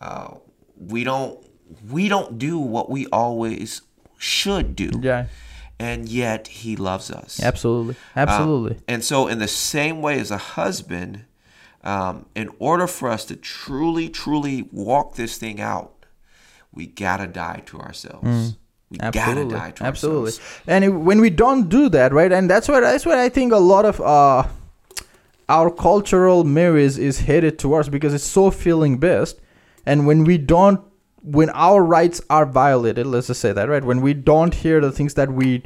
[0.00, 0.34] Uh,
[0.78, 1.44] we don't
[1.90, 3.82] we don't do what we always
[4.18, 4.90] should do.
[5.02, 5.26] yeah
[5.78, 7.42] and yet he loves us.
[7.42, 7.96] Absolutely.
[8.14, 8.78] Um, Absolutely.
[8.86, 11.24] and so, in the same way as a husband,
[11.82, 15.93] um, in order for us to truly, truly walk this thing out,
[16.74, 18.56] we gotta die to ourselves.
[18.90, 19.22] We gotta Mm.
[19.22, 20.62] absolutely die to absolutely ourselves.
[20.66, 23.52] and it- when we don't do that right and that's what that's what i think
[23.52, 24.44] a lot of uh
[25.48, 29.36] our cultural marriage is headed towards because it's so feeling based
[29.86, 30.80] and when we don't
[31.22, 34.92] when our rights are violated let's just say that right when we don't hear the
[34.92, 35.62] things that we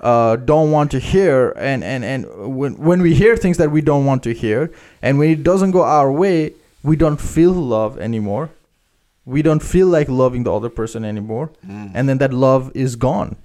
[0.00, 2.24] uh, don't want to hear and, and, and
[2.56, 4.70] when, when we hear things that we don't want to hear
[5.02, 6.52] and when it doesn't go our way
[6.84, 8.48] we don't feel love anymore
[9.34, 11.88] we don't feel like loving the other person anymore hmm.
[11.94, 13.36] and then that love is gone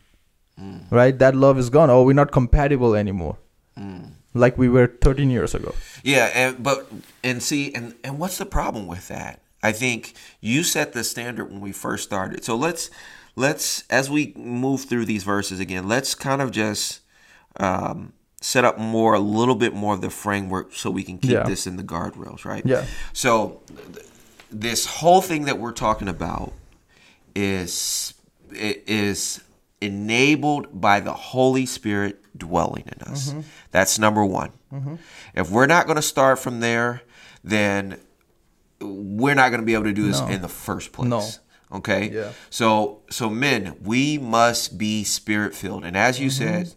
[0.58, 0.78] hmm.
[1.00, 3.36] right that love is gone oh we're not compatible anymore
[3.78, 4.04] hmm.
[4.34, 6.91] like we were 13 years ago Yeah, and but
[7.24, 9.39] and see, and and what's the problem with that?
[9.63, 12.43] I think you set the standard when we first started.
[12.43, 12.89] So let's
[13.38, 17.00] let's as we move through these verses again, let's kind of just
[17.58, 21.32] um, set up more a little bit more of the framework so we can keep
[21.32, 21.43] Yeah.
[21.43, 22.65] this in the guardrails, right?
[22.65, 22.84] Yeah.
[23.13, 23.62] So
[24.53, 26.53] this whole thing that we're talking about
[27.35, 28.13] is
[28.51, 29.41] is
[29.81, 33.29] enabled by the Holy Spirit dwelling in us.
[33.31, 33.41] Mm-hmm.
[33.71, 34.51] That's number one.
[35.35, 37.01] If we're not going to start from there,
[37.43, 37.99] then
[38.81, 40.27] we're not going to be able to do this No.
[40.27, 41.09] in the first place.
[41.09, 41.27] No.
[41.71, 42.09] Okay.
[42.11, 42.31] Yeah.
[42.49, 46.63] So so men, we must be spirit filled, and as you Mm-hmm.
[46.65, 46.75] said,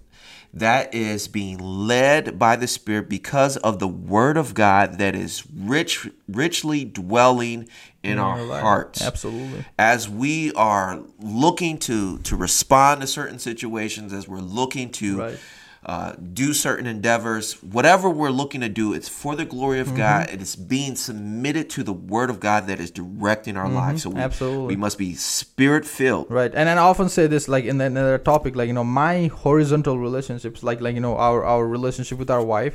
[0.59, 5.45] that is being led by the Spirit because of the Word of God that is
[5.55, 7.69] rich, richly dwelling
[8.03, 9.03] in our our hearts.
[9.03, 9.64] Absolutely.
[9.79, 15.38] As we are looking to to respond to certain situations, as we're looking to Right.
[15.87, 19.90] Uh, do certain endeavors, whatever we're looking to do, it's for the glory Mm-hmm.
[19.92, 20.31] of God.
[20.31, 24.03] It is being submitted to the Word of God that is directing our lives.
[24.03, 24.22] So we, Mm-hmm.
[24.25, 24.66] Absolutely.
[24.66, 26.27] we must be spirit filled.
[26.29, 29.27] right and then i often say this like in another topic like you know my
[29.44, 32.75] horizontal relationships like like you know our our relationship with our wife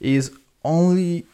[0.00, 0.32] is
[0.64, 1.24] only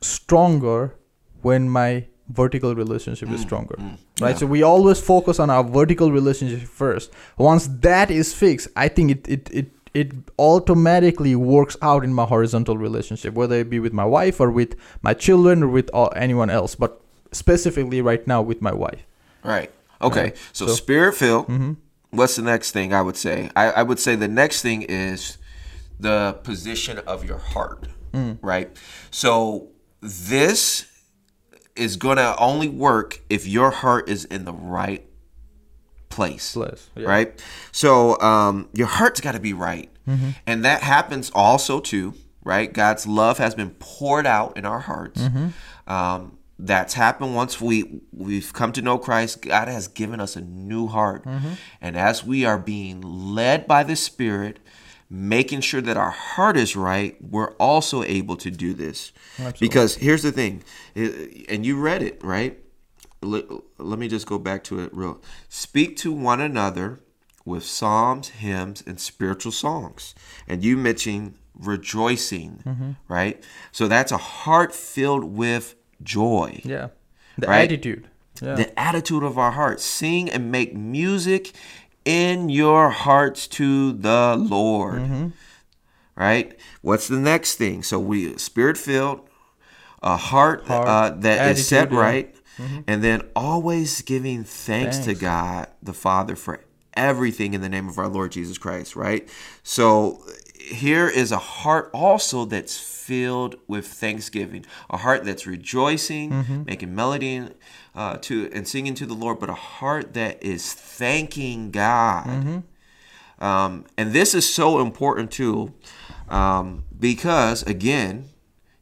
[0.00, 0.94] stronger
[1.42, 3.76] when my vertical relationship is stronger
[4.20, 8.86] right so we always focus on our vertical relationship first once that is fixed i
[8.86, 13.80] think it it it it automatically works out in my horizontal relationship whether it be
[13.80, 17.00] with my wife or with my children or with all, anyone else but
[17.32, 19.04] specifically right now with my wife
[19.42, 19.70] Right.
[20.02, 20.22] Okay.
[20.22, 20.36] Right.
[20.52, 21.48] So, So- spirit filled.
[21.48, 21.72] Mm-hmm.
[22.10, 23.50] What's the next thing I would say?
[23.54, 25.38] I, I would say the next thing is
[25.98, 27.86] the position of your heart.
[28.12, 28.38] Mm.
[28.42, 28.76] Right.
[29.10, 29.68] So
[30.00, 30.86] this
[31.76, 35.06] is gonna only work if your heart is in the right
[36.10, 36.52] place.
[36.52, 37.08] Place, yeah.
[37.08, 37.44] Right.
[37.72, 39.88] So um, your heart's got to be right,
[40.46, 42.14] and that happens also too.
[42.44, 42.72] Right.
[42.72, 45.20] God's love has been poured out in our hearts.
[45.86, 49.40] Um, that's happened once we we've come to know Christ.
[49.42, 51.24] God has given us a new heart,
[51.80, 54.58] and as we are being led by the Spirit,
[55.08, 59.12] making sure that our heart is right, we're also able to do this.
[59.60, 60.62] Because here's the thing,
[60.94, 62.58] and you read it right.
[63.22, 63.44] Let,
[63.78, 65.20] let me just go back to it real.
[65.48, 67.00] Speak to one another
[67.44, 70.14] with psalms, hymns, and spiritual songs.
[70.48, 73.42] And you mentioned rejoicing, right?
[73.72, 76.60] So that's a heart filled with joy.
[76.64, 76.88] Yeah.
[77.36, 77.64] The Right?
[77.64, 78.08] attitude.
[78.40, 78.54] Yeah.
[78.54, 79.84] The attitude of our hearts.
[79.84, 81.52] Sing and make music
[82.04, 85.00] in your hearts to the Lord.
[85.02, 85.26] Mm-hmm.
[86.16, 86.58] Right?
[86.82, 87.82] What's the next thing?
[87.82, 89.28] So we spirit filled,
[90.02, 92.34] a heart, Heart, uh, that is set right.
[92.60, 92.80] Mm-hmm.
[92.86, 97.98] and then always giving thanks, to God the Father for everything in the name of
[97.98, 98.96] our Lord Jesus Christ.
[98.96, 99.28] Right?
[99.62, 100.22] So
[100.60, 106.64] here is a heart also that's filled with thanksgiving, a heart that's rejoicing, Mm-hmm.
[106.66, 107.48] making melody
[107.94, 112.26] uh, to and singing to the Lord, but a heart that is thanking God.
[112.26, 112.58] Mm-hmm.
[113.44, 115.72] Um, and this is so important too,
[116.28, 118.28] um, because again,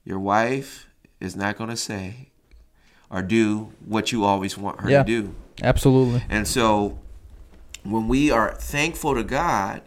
[0.04, 0.88] your wife
[1.20, 2.27] is not going to say
[3.10, 5.02] or do what you always want her Yeah.
[5.02, 5.34] to do.
[5.62, 6.22] Absolutely.
[6.28, 6.98] And so
[7.84, 9.82] when we are thankful to God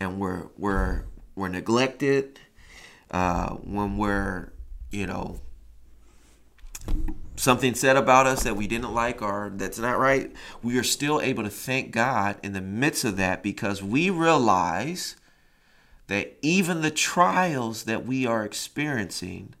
[0.00, 1.04] and we're we're
[1.36, 2.40] we're neglected,
[3.10, 4.52] uh, when we're
[4.90, 5.40] you know
[7.36, 10.32] something said about us that we didn't like or that's not right,
[10.62, 15.16] we are still able to thank God in the midst of that because we realize
[16.06, 19.54] that even the trials that we are experiencing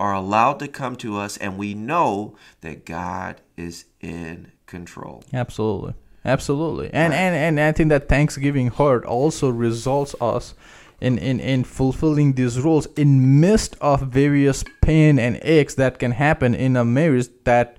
[0.00, 5.24] are allowed to come to us and we know that God is in control.
[5.32, 5.94] Absolutely.
[6.24, 6.90] Absolutely.
[6.92, 10.54] And, and and I think that Thanksgiving heart also results us
[11.00, 16.12] in, in, in fulfilling these roles in midst of various pain and aches that can
[16.12, 17.76] happen in a marriage that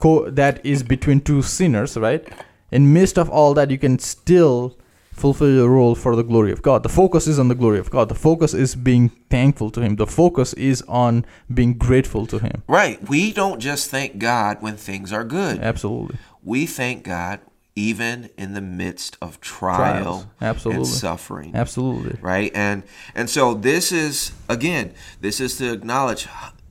[0.00, 2.26] co- that is between two sinners, right?
[2.70, 4.78] In midst of all that you can still
[5.16, 6.82] fulfill your role for the glory of God.
[6.82, 8.08] The focus is on the glory of God.
[8.08, 9.96] The focus is being thankful to Him.
[9.96, 12.62] The focus is on being grateful to Him.
[12.68, 13.02] Right.
[13.08, 15.58] We don't just thank God when things are good.
[15.60, 16.18] Absolutely.
[16.44, 17.40] We thank God
[17.74, 20.26] even in the midst of trial Trials.
[20.40, 20.80] Absolutely.
[20.80, 21.52] and suffering.
[21.54, 22.18] Absolutely.
[22.22, 22.82] right and
[23.14, 26.26] and so this is again this is to acknowledge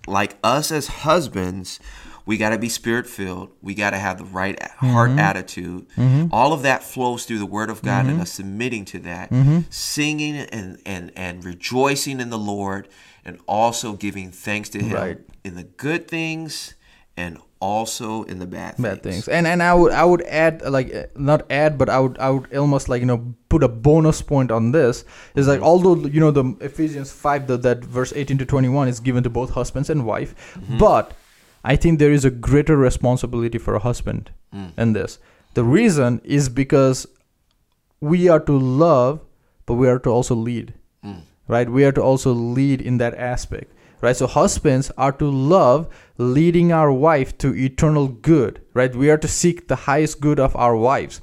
[0.07, 1.79] like us as husbands
[2.25, 4.87] we got to be spirit filled we got to have the right mm-hmm.
[4.91, 5.87] heart attitude.
[5.97, 6.27] Mm-hmm.
[6.31, 8.21] All of that flows through the word of god and mm-hmm.
[8.21, 9.31] us submitting to that
[9.69, 12.87] singing and and and rejoicing in the lord
[13.23, 15.19] and also giving thanks to him Right.
[15.43, 16.75] in the good things
[17.17, 18.83] and also in the bad, things.
[18.87, 19.27] bad things.
[19.27, 22.29] and and i would i would add like uh, not add but i would i
[22.29, 25.05] would almost like you know put a bonus point on this
[25.35, 28.99] is like although you know the ephesians 5 the, that verse 18 to 21 is
[28.99, 31.13] given to both husbands and wife but
[31.73, 34.71] i think there is a greater responsibility for a husband mm.
[34.77, 35.19] in this.
[35.53, 37.05] The reason is because
[38.01, 39.21] we are to love
[39.65, 41.21] but we are to also lead mm.
[41.47, 41.69] right?
[41.69, 44.15] We are to also lead in that aspect right?
[44.15, 45.87] So husbands are to love
[46.17, 48.95] leading our wife to eternal good right?
[48.95, 51.21] We are to seek the highest good of our wives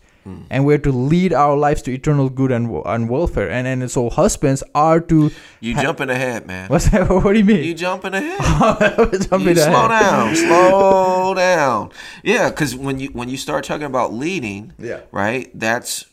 [0.50, 3.50] and we are to lead our lives to eternal good and, and welfare.
[3.50, 6.68] And and so husbands are to you jumping ahead man.
[6.68, 7.08] What's that?
[7.10, 7.64] What do you mean?
[7.64, 8.38] You jumping ahead.
[9.28, 11.90] Jumping you slow down slow down.
[12.22, 15.00] Yeah because when you when you start talking about leading Yeah.
[15.10, 16.06] right that's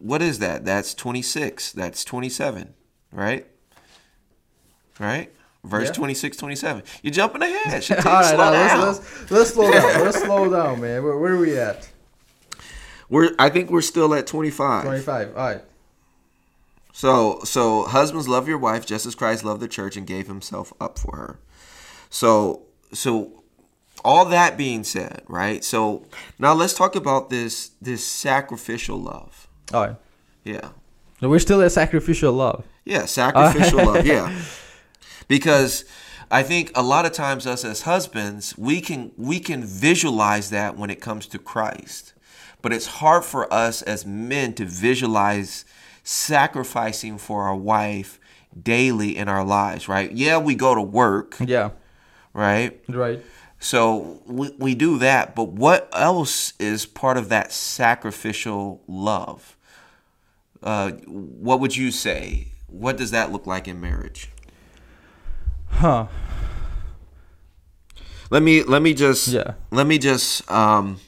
[0.00, 0.64] what is that?
[0.64, 2.74] That's 26 that's 27
[3.12, 3.46] right?
[4.98, 5.32] Right?
[5.64, 5.92] Verse Yeah.
[5.92, 7.84] 26 27 you're jumping ahead.
[8.06, 8.80] All right slow down.
[8.80, 10.04] let's, let's let's slow down.
[10.04, 11.02] Let's slow down man.
[11.02, 11.88] Where, where are we at
[13.12, 15.62] we're i think we're still at 25 25 all right
[16.92, 20.72] So so husbands love your wife just as Christ loved the church and gave himself
[20.78, 21.38] up for her.
[22.10, 23.42] So so
[24.04, 25.64] all that being said, right?
[25.64, 26.04] So
[26.38, 29.48] now let's talk about this this sacrificial love.
[29.72, 29.96] all right
[30.44, 30.68] Yeah.
[31.20, 34.04] we're still at sacrificial love Yeah, sacrificial love.
[34.14, 34.28] Yeah.
[35.28, 35.84] Because
[36.30, 40.76] I think a lot of times us as husbands, we can we can visualize that
[40.76, 42.11] when it comes to Christ.
[42.62, 45.64] But it's hard for us as men to visualize
[46.04, 48.18] sacrificing for our wife
[48.60, 50.10] daily in our lives, right?
[50.12, 51.70] Yeah, we go to work, yeah
[52.34, 52.80] right?
[52.88, 53.22] right
[53.58, 59.56] So we, we do that, but what else is part of that sacrificial love?
[60.62, 62.48] Uh, what would you say?
[62.68, 64.30] What does that look like in marriage?
[65.68, 66.06] huh
[68.30, 69.54] Let me let me just Yeah.
[69.70, 71.00] let me just um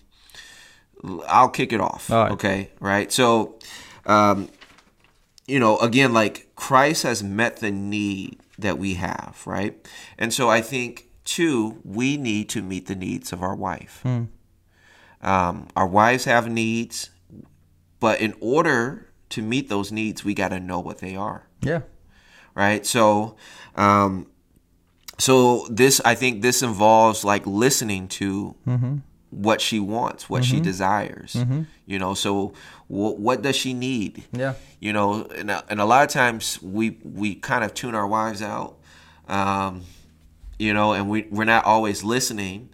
[1.26, 2.10] I'll kick it off.
[2.10, 2.32] Right.
[2.32, 3.12] Okay, right?
[3.12, 3.58] So
[4.06, 4.48] um
[5.46, 9.74] you know, again like Christ has met the need that we have, right?
[10.18, 14.00] And so I think too we need to meet the needs of our wife.
[14.02, 14.24] Hmm.
[15.22, 17.10] Um our wives have needs,
[18.00, 21.80] but in order to meet those needs, we got to know what they are yeah
[22.54, 22.84] right?
[22.86, 23.36] So,
[23.76, 24.28] um,
[25.18, 28.56] so this I think this involves like listening to
[29.34, 31.36] what she wants, what she desires.
[31.86, 32.52] You know, so
[32.88, 34.24] wh- what does she need?
[34.32, 34.54] Yeah.
[34.80, 38.06] You know, and, a- and a lot of times we we kind of tune our
[38.06, 38.76] wives out.
[39.28, 39.82] Um,
[40.58, 42.70] you know, and we we're not always listening.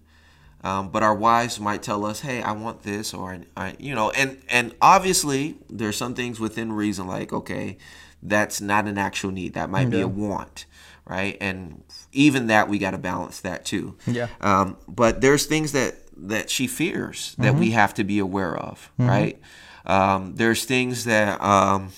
[0.63, 4.11] Um, but our wives might tell us, "Hey, I want this," or I, you know,
[4.11, 7.79] and and obviously there's some things within reason, like okay,
[8.23, 10.67] that's not an actual need, that might be a want,
[11.07, 11.39] right?
[11.41, 11.83] And
[12.13, 13.97] even that we got to balance that too.
[14.07, 14.27] Yeah.
[14.43, 15.95] Um, but there's things that
[16.29, 19.39] that she fears that we have to be aware of, right?
[19.87, 21.91] Um, there's things that um,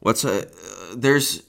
[0.00, 0.46] what's a
[0.96, 1.42] there's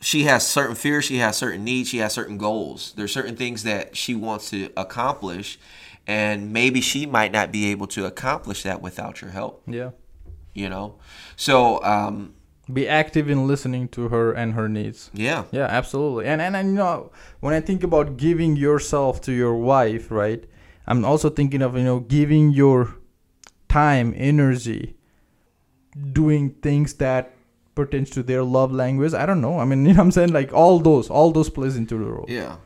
[0.00, 2.92] she has certain fears, she has certain needs, she has certain goals.
[2.96, 5.58] There's certain things that she wants to accomplish,
[6.06, 9.62] and maybe she might not be able to accomplish that without your help.
[9.66, 9.90] Yeah.
[10.52, 10.96] You know,
[11.36, 12.34] so um,
[12.72, 15.10] Be active in listening to her and her needs.
[15.12, 16.26] yeah, Yeah, absolutely.
[16.26, 20.44] And and, and you know, when I think about giving yourself to your wife, right?
[20.86, 22.94] I'm also thinking of, you know, giving your
[23.68, 24.96] time, energy,
[26.12, 27.32] doing things that
[27.74, 29.14] pertains to their love language.
[29.14, 29.58] I don't know.
[29.58, 30.32] I mean, you know what I'm saying?
[30.32, 32.26] Like all those, all those plays into the role.
[32.28, 32.56] yeah.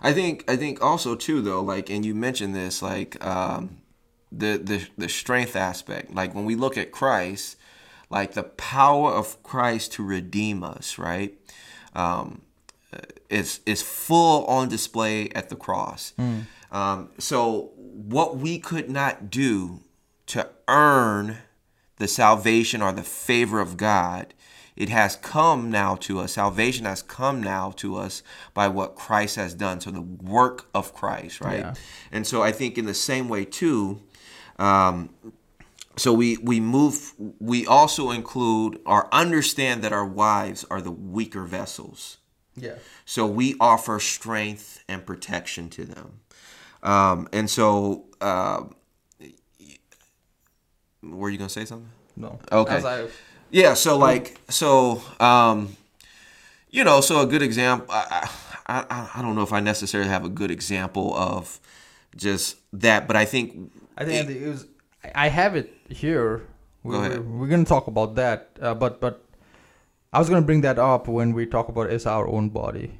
[0.00, 3.78] I think I think also too though, like, and you mentioned this, like um,
[4.30, 6.14] the the the strength aspect.
[6.14, 7.56] Like when we look at Christ,
[8.10, 11.34] like the power of Christ to redeem us, right?
[11.94, 12.42] Um,
[13.28, 16.14] is is full on display at the cross.
[16.70, 19.80] Um, so what we could not do
[20.26, 21.38] to earn
[21.96, 24.34] the salvation or the favor of God,
[24.76, 26.32] it has come now to us.
[26.32, 28.22] Salvation has come now to us
[28.54, 29.80] by what Christ has done.
[29.80, 31.60] So the work of Christ, right?
[31.60, 31.74] Yeah.
[32.12, 34.00] And so I think in the same way too,
[34.58, 35.10] um,
[35.98, 41.44] so we we move we also include or understand that our wives are the weaker
[41.44, 42.18] vessels
[42.56, 42.74] Yeah.
[43.04, 46.20] so we offer strength and protection to them
[46.82, 48.64] um, and so uh,
[51.02, 52.38] were you gonna say something No.
[52.50, 53.08] Okay.
[53.50, 55.76] Yeah so like so um
[56.70, 58.28] you know so a good example I,
[58.66, 61.58] I i don't know if i necessarily have a good example of
[62.16, 64.66] just that but i think I think it was.
[65.02, 66.42] I I have it here.
[66.82, 67.18] We, Go ahead.
[67.18, 69.24] We're, we're gonna talk about that, uh, but but
[70.12, 72.98] I was gonna bring that up when we talk about is our own body.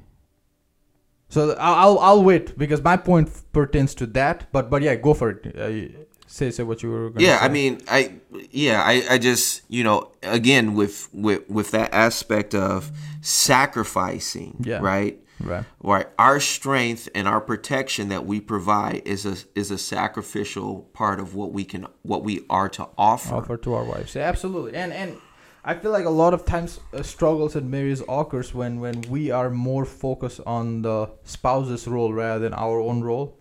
[1.29, 4.47] So I'll I'll, wait because my point pertains to that.
[4.51, 5.55] But but yeah, go for it.
[5.55, 7.09] Uh, say say what you were.
[7.09, 7.45] Gonna yeah say.
[7.45, 8.13] i mean i
[8.51, 14.79] yeah i i just you know again with with with that aspect of sacrificing Yeah.
[14.79, 15.65] right Right.
[15.81, 21.19] right our strength and our protection that we provide is a is a sacrificial part
[21.19, 24.15] of what we can what we are to offer offer to our wives.
[24.15, 24.75] Yeah, absolutely.
[24.75, 25.17] And and
[25.63, 29.31] I feel like a lot of times uh, struggles and marriages occurs when when we
[29.31, 33.35] are more focused on the spouse's role rather than our own role.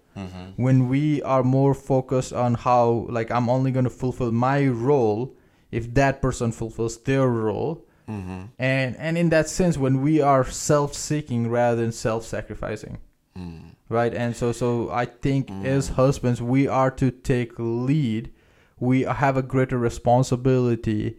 [0.56, 5.36] When we are more focused on how like I'm only going to fulfill my role
[5.70, 7.84] if that person fulfills their role.
[8.08, 8.42] Mm-hmm.
[8.58, 12.98] And and in that sense when we are self-seeking rather than self-sacrificing.
[13.36, 13.74] Mm.
[13.88, 14.14] Right?
[14.14, 15.64] And so so i think mm.
[15.64, 18.32] as husbands we are to take lead.
[18.80, 21.18] We have a greater responsibility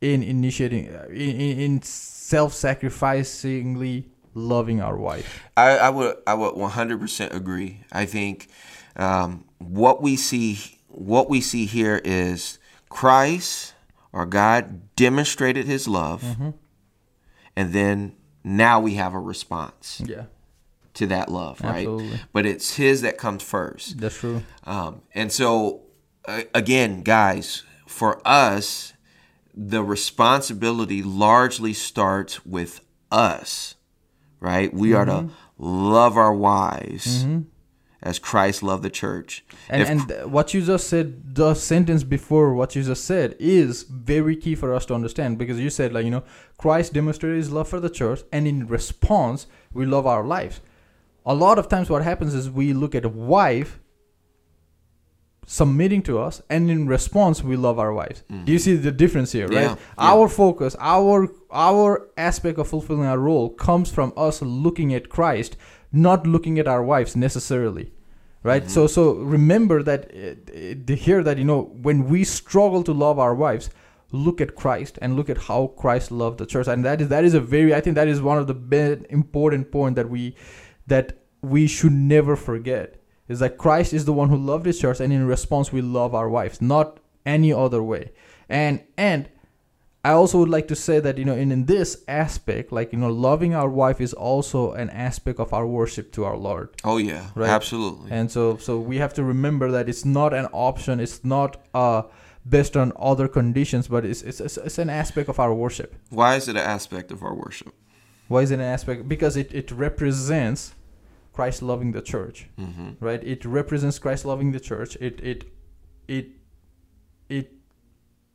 [0.00, 4.04] in initiating in, in, in self-sacrificingly
[4.34, 5.42] loving our wife.
[5.56, 7.80] I, I would I would 100% agree.
[7.92, 8.48] I think
[8.96, 10.58] um, what we see
[10.88, 12.58] what we see here is
[12.88, 13.74] Christ
[14.12, 16.22] or God demonstrated His love,
[17.56, 20.24] and then now we have a response yeah
[20.94, 21.86] to that love, right?
[21.88, 22.20] Absolutely.
[22.34, 23.98] But it's His that comes first.
[23.98, 25.82] that's true Um, and so,
[26.26, 28.92] uh, again, guys, for us,
[29.54, 33.74] the responsibility largely starts with us,
[34.40, 34.72] right?
[34.72, 37.24] We are to love our wives
[38.02, 39.44] as Christ loved the church.
[39.68, 43.84] and If- and what you just said the sentence before what you just said is
[43.84, 46.24] very key for us to understand because you said like you know
[46.58, 50.60] christ demonstrated his love for the church and in response we love our lives
[51.24, 53.78] a lot of times what happens is we look at a wife
[55.46, 58.56] submitting to us and in response we love our wives do you mm-hmm.
[58.58, 60.10] see the difference here right Yeah, yeah.
[60.12, 65.56] our focus our our aspect of fulfilling our role comes from us looking at christ
[65.92, 67.92] not looking at our wives necessarily
[68.44, 68.68] right?
[68.68, 73.34] So so remember that uh, here that you know when we struggle to love our
[73.34, 73.70] wives
[74.10, 76.66] look at christ and look at how christ loved the church.
[76.66, 79.70] And that is that is a very i think that is one of the important
[79.70, 80.34] point that we
[80.88, 82.96] that we should never forget
[83.28, 86.12] is that christ is the one who loved his church and in response we love
[86.14, 88.12] our wives not any other way.
[88.48, 89.28] And and
[90.04, 92.98] I also would like to say that you know in, in this aspect, like you
[92.98, 96.68] know, loving our wife is also an aspect of our worship to our Lord.
[96.84, 97.48] oh yeah, Right.
[97.50, 98.10] absolutely.
[98.10, 102.02] And so so we have to remember that it's not an option, it's not uh
[102.48, 105.94] based on other conditions, but it's it's it's, it's an aspect of our worship.
[106.10, 107.72] Why is it an aspect of our worship?
[108.28, 109.08] Why is it an aspect?
[109.08, 110.74] Because it, it represents
[111.32, 112.48] Christ loving the church.
[112.58, 115.44] hmm right it represents christ loving the church it it
[116.08, 116.26] it
[117.28, 117.46] it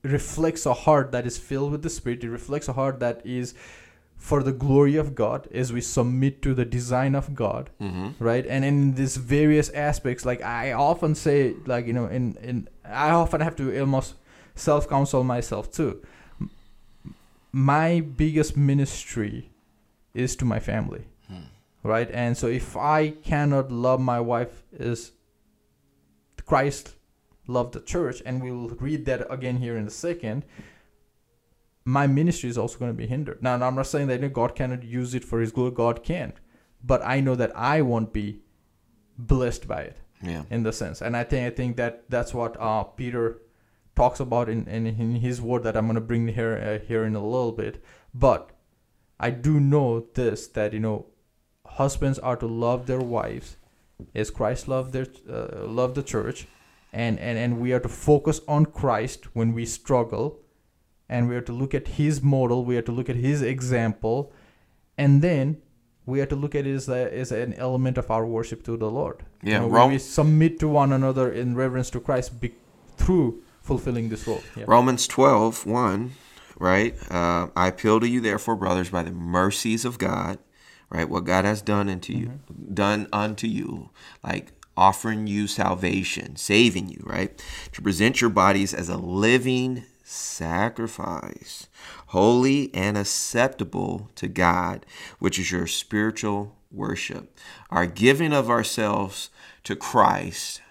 [0.04, 2.24] reflects a heart that is filled with the spirit.
[2.24, 3.54] It reflects a heart that is
[4.16, 8.46] for the glory of god as we submit to the design of god hmm right?
[8.48, 13.12] And in these various aspects like i often say like you know in in i
[13.12, 14.16] often have to almost
[14.56, 16.02] self counsel myself too.
[17.52, 19.52] My biggest ministry
[20.14, 21.06] is to my family
[21.84, 22.10] right?
[22.12, 25.12] And so if i cannot love my wife as
[26.46, 26.96] christ
[27.48, 30.44] loved the church and we'll read that again here in a second
[31.86, 33.42] my ministry is also going to be hindered.
[33.42, 36.34] Now i'm not saying that god cannot use it for his glory god can
[36.84, 38.40] but i know that i won't be
[39.18, 40.44] blessed by it Yeah.
[40.50, 41.02] in the sense.
[41.02, 43.42] And i think i think that that's what uh, peter
[43.96, 47.04] talks about in, in, in his word that i'm going to bring here uh, here
[47.06, 47.84] in a little bit.
[48.14, 48.52] But
[49.20, 51.06] i do know this that you know
[51.66, 53.58] husbands are to love their wives
[54.14, 56.48] as christ loved their uh, loved the church
[56.94, 60.40] and, and and we are to focus on christ when we struggle.
[61.10, 62.66] And we are to look at his model.
[62.66, 64.34] We are to look at his example.
[64.98, 65.62] And then
[66.06, 68.76] we are to look at it as, a, as an element of our worship to
[68.76, 69.24] the lord.
[69.44, 72.54] Yeah, you know, Rom- when we submit to one another in reverence to christ be,
[72.98, 74.42] through fulfilling this role.
[74.56, 74.64] Yeah.
[74.68, 76.12] Romans 12, 1,
[76.60, 76.96] right?
[77.12, 80.40] Uh, I appeal to you, therefore, brothers, by the mercies of God,
[80.90, 81.08] right?
[81.08, 82.40] What God has done unto you,
[82.74, 83.90] done unto you,
[84.24, 87.44] like offering you salvation, saving you, right?
[87.74, 91.68] To present your bodies as a living sacrifice,
[92.08, 94.86] holy and acceptable to God,
[95.20, 97.38] which is your spiritual worship.
[97.70, 99.30] Our giving of ourselves
[99.64, 100.62] to Christ,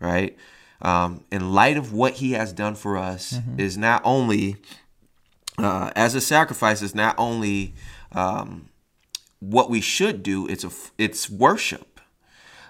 [0.00, 0.36] right?
[0.80, 4.56] Um, in light of what he has done for us, is not only,
[5.58, 7.74] uh, as a sacrifice, is not only
[8.12, 8.68] um,
[9.40, 11.93] what we should do, it's, a, it's worship.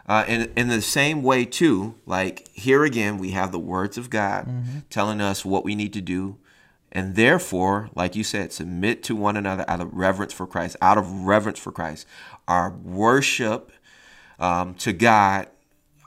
[0.06, 4.10] Uh, in, in the same way, too, like here again, we have the words of
[4.10, 4.46] God
[4.90, 6.36] telling us what we need to do.
[6.92, 10.96] And therefore, like you said, submit to one another out of reverence for Christ, out
[10.98, 12.06] of reverence for Christ.
[12.46, 13.72] Our worship
[14.38, 15.48] um, to God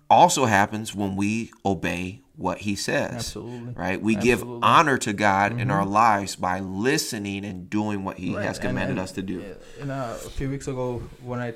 [0.10, 3.14] also happens when we obey what he says.
[3.16, 3.74] Absolutely.
[3.74, 4.02] Right?
[4.02, 8.46] We give honor to God in our lives by listening and doing what he Right,
[8.46, 9.44] has commanded and, us to do.
[9.82, 11.56] uh, a, a few weeks ago, when I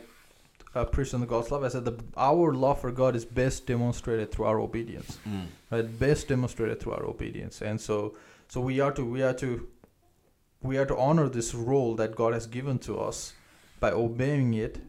[0.75, 3.65] uh, preached on the God's love, I said the our love for God is best
[3.67, 5.19] demonstrated through our obedience.
[5.27, 5.47] Mm.
[5.69, 8.15] Right, best demonstrated through our obedience, and so
[8.47, 9.67] so we are to we are to
[10.61, 13.33] we are to honor this role that God has given to us
[13.79, 14.79] by obeying it.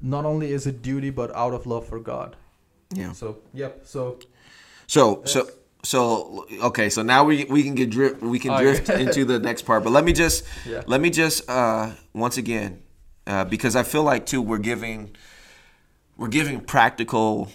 [0.00, 2.36] Not only is it duty, but out of love for God.
[2.92, 3.12] Yeah.
[3.12, 3.82] So yep.
[3.84, 4.18] So
[4.88, 5.48] So so
[5.84, 6.90] so okay.
[6.90, 8.20] So now we we can get drift.
[8.20, 8.62] We can Okay.
[8.62, 9.84] drift into the next part.
[9.84, 10.82] But let me just Yeah.
[10.86, 12.81] let me just uh, once again
[13.26, 15.14] uh, because I feel like too we're giving
[16.16, 17.50] we're giving practical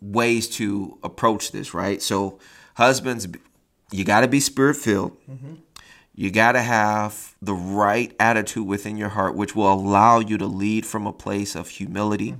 [0.00, 2.00] ways to approach this, right?
[2.02, 2.38] So
[2.74, 3.28] husbands,
[3.90, 5.16] you got to be spirit filled.
[6.14, 10.46] You got to have the right attitude within your heart, which will allow you to
[10.46, 12.36] lead from a place of humility,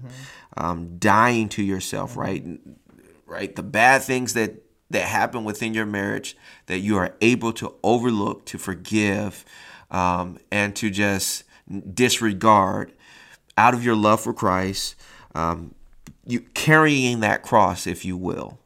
[0.56, 2.44] um, dying to yourself, right?
[3.26, 6.36] Right, the bad things that that happen within your marriage
[6.66, 9.44] that you are able to overlook, to forgive,
[9.90, 11.44] um, and to just
[11.94, 12.92] disregard
[13.56, 14.96] out of your love for Christ.
[15.34, 15.74] Um,
[16.26, 18.60] you carrying that cross, if you will,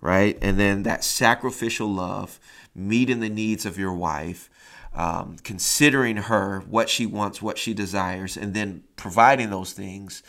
[0.00, 0.38] right?
[0.42, 2.38] And then that sacrificial love,
[2.74, 4.50] meeting the needs of your wife,
[4.94, 10.22] um, considering her, what she wants, what she desires, and then providing those things.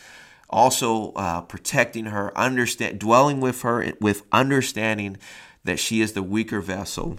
[0.48, 5.16] Also, uh, protecting her, understand, dwelling with her with understanding
[5.64, 7.18] that she is the weaker vessel,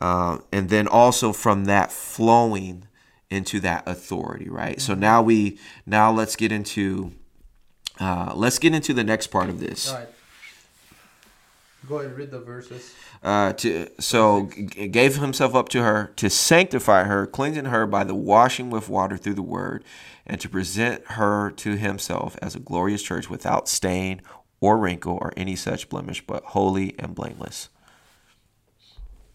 [0.00, 2.87] uh, and then also from that flowing
[3.30, 4.80] into that authority, right?
[4.80, 7.12] So now we now let's get into
[8.00, 9.90] uh, let's get into the next part of this.
[9.90, 10.08] all right.
[11.88, 12.94] Go ahead, read the verses.
[13.22, 18.04] Uh, to so g- gave himself up to her to sanctify her, cleansing her by
[18.04, 19.84] the washing with water through the word,
[20.26, 24.20] and to present her to himself as a glorious church without stain
[24.60, 27.68] or wrinkle or any such blemish, but holy and blameless.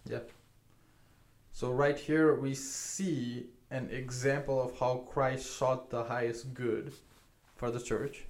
[0.10, 0.30] Yep.
[1.54, 6.93] So right here we see an example of how Christ sought the highest good
[7.55, 8.26] for the church.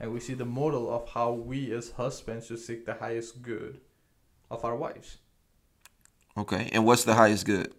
[0.00, 3.80] And we see the model of how we as husbands should seek the highest good
[4.50, 5.18] of our wives.
[6.36, 7.72] Okay, and what's the highest good?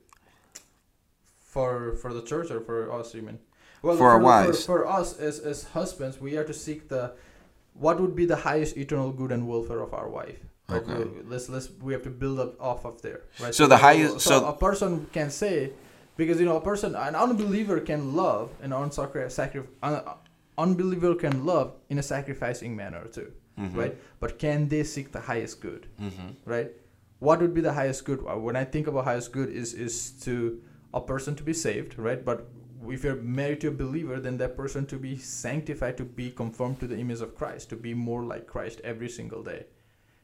[1.40, 3.40] For for the church or for us, you mean?
[3.82, 4.66] Well, For our wives.
[4.66, 7.14] For, for us as, as husbands, we are to seek the
[7.74, 10.40] what would be the highest eternal good and welfare of our wife.
[10.70, 10.94] Okay.
[10.96, 13.22] We- Let's let's we have to build up off of there.
[13.40, 13.54] Right.
[13.54, 15.72] So the highest- So, so- a person can say,
[16.18, 20.02] because you know a person an unbeliever can love an unsacri- sacri- un-
[20.58, 23.80] unbeliever can love in a sacrificing manner too, Mm-hmm.
[23.80, 23.96] right?
[24.20, 25.88] But can they seek the highest good?
[26.02, 26.28] Mm-hmm.
[26.46, 26.72] right?
[27.20, 28.20] What would be the highest good?
[28.28, 30.62] Uh, When I think about highest good, is is to
[30.94, 32.24] a person to be saved, right?
[32.24, 32.48] But
[32.88, 36.80] if you're married to a believer, then that person to be sanctified, to be conformed
[36.82, 39.66] to the image of Christ, to be more like Christ every single day,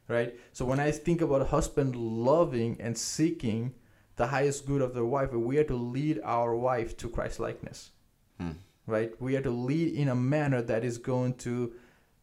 [0.07, 0.35] right?
[0.51, 3.73] So when I think about a husband loving and seeking
[4.15, 7.91] the highest good of their wife, we are to lead our wife to Christ likeness,
[8.39, 8.51] Hmm.
[8.85, 9.11] right?
[9.21, 11.73] We are to lead in a manner that is going to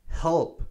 [0.07, 0.63] help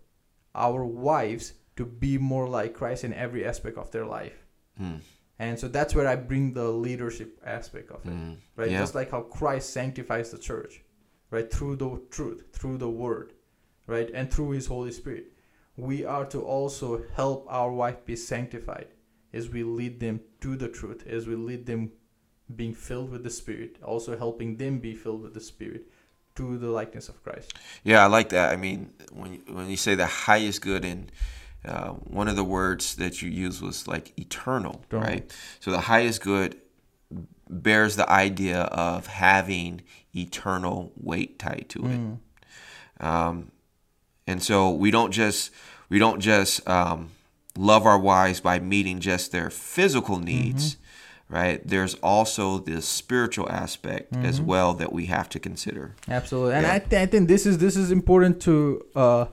[0.56, 4.46] our wives to be more like Christ in every aspect of their life.
[4.80, 5.00] Mm.
[5.38, 8.38] And so that's where I bring the leadership aspect of it, Mm.
[8.58, 8.72] right?
[8.72, 8.80] Yeah.
[8.80, 10.84] Just like how Christ sanctifies the church,
[11.32, 11.50] right?
[11.50, 13.34] Through the truth, through the word,
[13.88, 14.10] right?
[14.14, 15.32] And through his Holy Spirit.
[15.78, 18.88] We are to also help our wife be sanctified
[19.34, 21.92] as we lead them to the truth, as we lead them
[22.56, 25.84] being filled with the Spirit, also helping them be filled with the Spirit
[26.36, 27.54] to the likeness of Christ.
[27.84, 28.52] Yeah, I like that.
[28.52, 31.12] I mean, when you, when you say the highest good, and
[31.66, 35.08] uh, one of the words that you used was like eternal, Eternal.
[35.08, 35.38] right?
[35.60, 36.60] So the highest good
[37.50, 39.82] bears the idea of having
[40.16, 42.00] eternal weight tied to it.
[42.00, 42.20] Mm.
[43.00, 43.52] Um,
[44.28, 45.52] and so we don't just
[45.90, 47.10] we don't just um,
[47.60, 50.78] love our wives by meeting just their physical needs,
[51.28, 51.60] right?
[51.68, 55.94] There's also this spiritual aspect as well that we have to consider.
[56.08, 56.76] Absolutely, and Yeah.
[56.76, 58.56] I, th- I think this is this is important to
[58.96, 59.26] uh,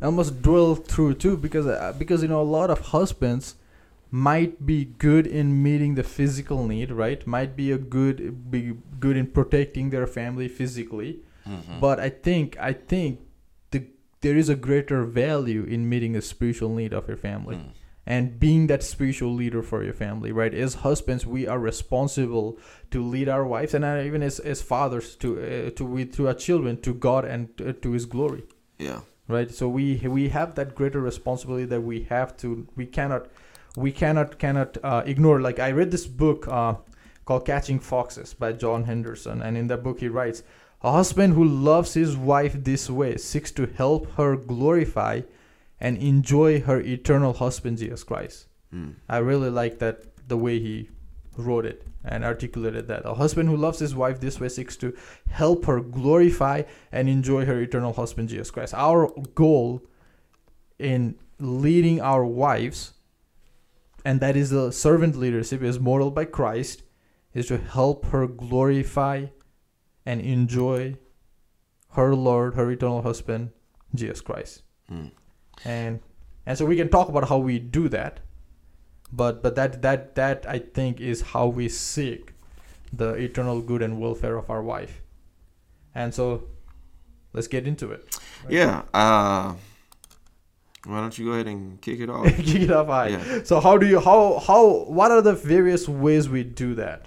[0.00, 3.56] almost dwell through too, because uh, because you know a lot of husbands
[4.10, 7.26] might be good in meeting the physical need, right?
[7.26, 11.20] Might be a good be good in protecting their family physically,
[11.80, 13.31] but I think I think the
[14.22, 17.72] there is a greater value in meeting the spiritual need of your family Mm.
[18.06, 20.54] and being that spiritual leader for your family right?
[20.54, 22.58] As husbands we are responsible
[22.90, 26.34] to lead our wives and even as, as fathers to uh, to we to our
[26.46, 28.42] children to god and uh, to his glory.
[28.78, 29.00] Yeah.
[29.28, 29.50] right?
[29.58, 29.84] So we
[30.18, 32.48] we have that greater responsibility that we have to
[32.78, 33.22] we cannot
[33.84, 35.38] we cannot cannot uh, ignore.
[35.48, 36.74] Like i read this book uh,
[37.24, 39.42] called catching foxes by john henderson.
[39.42, 40.42] And in that book he writes
[40.82, 45.22] a husband who loves his wife this way seeks to help her glorify
[45.80, 48.46] and enjoy her eternal husband jesus christ.
[48.74, 48.94] Mm.
[49.08, 50.88] i really like that the way he
[51.36, 53.06] wrote it and articulated that.
[53.06, 54.94] A husband who loves his wife this way seeks to
[55.30, 58.74] help her glorify and enjoy her eternal husband jesus christ.
[58.74, 59.82] Our goal
[60.78, 62.94] in leading our wives
[64.04, 66.82] and that is the servant leadership is modeled by christ
[67.34, 69.26] is to help her glorify
[70.06, 70.96] and enjoy
[71.92, 73.50] her lord her eternal husband
[73.94, 75.10] jesus christ Mm.
[75.64, 76.00] and
[76.44, 78.20] and so we can talk about how we do that
[79.12, 82.32] but but that that that i think is how we seek
[82.92, 85.00] the eternal good and welfare of our wife
[85.94, 86.44] and so
[87.32, 88.82] let's get into it Yeah.
[88.92, 89.54] Uh,
[90.84, 92.26] why don't you go ahead and kick it off?
[92.36, 93.42] kick it off high Yeah.
[93.44, 97.06] so how do you how how what are the various ways we do that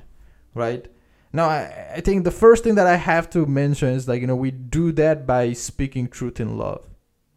[0.53, 0.87] right
[1.35, 4.27] now I, I think the first thing that i have to mention is like you
[4.27, 6.85] know we do that by speaking truth in love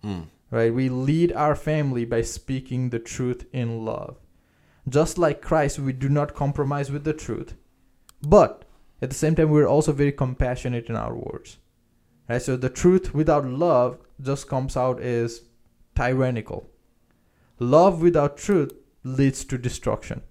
[0.05, 0.27] Mm.
[0.53, 0.73] right?
[0.73, 4.17] We lead our family by speaking the truth in love.
[4.89, 7.55] Just like Christ, we do not compromise with the truth,
[8.23, 8.65] but
[9.03, 11.59] at the same time, we're also very compassionate in our words,
[12.29, 12.41] right?
[12.41, 15.43] So the truth without love just comes out as
[15.97, 16.71] tyrannical.
[17.59, 18.73] Love without truth
[19.03, 20.23] leads to destruction.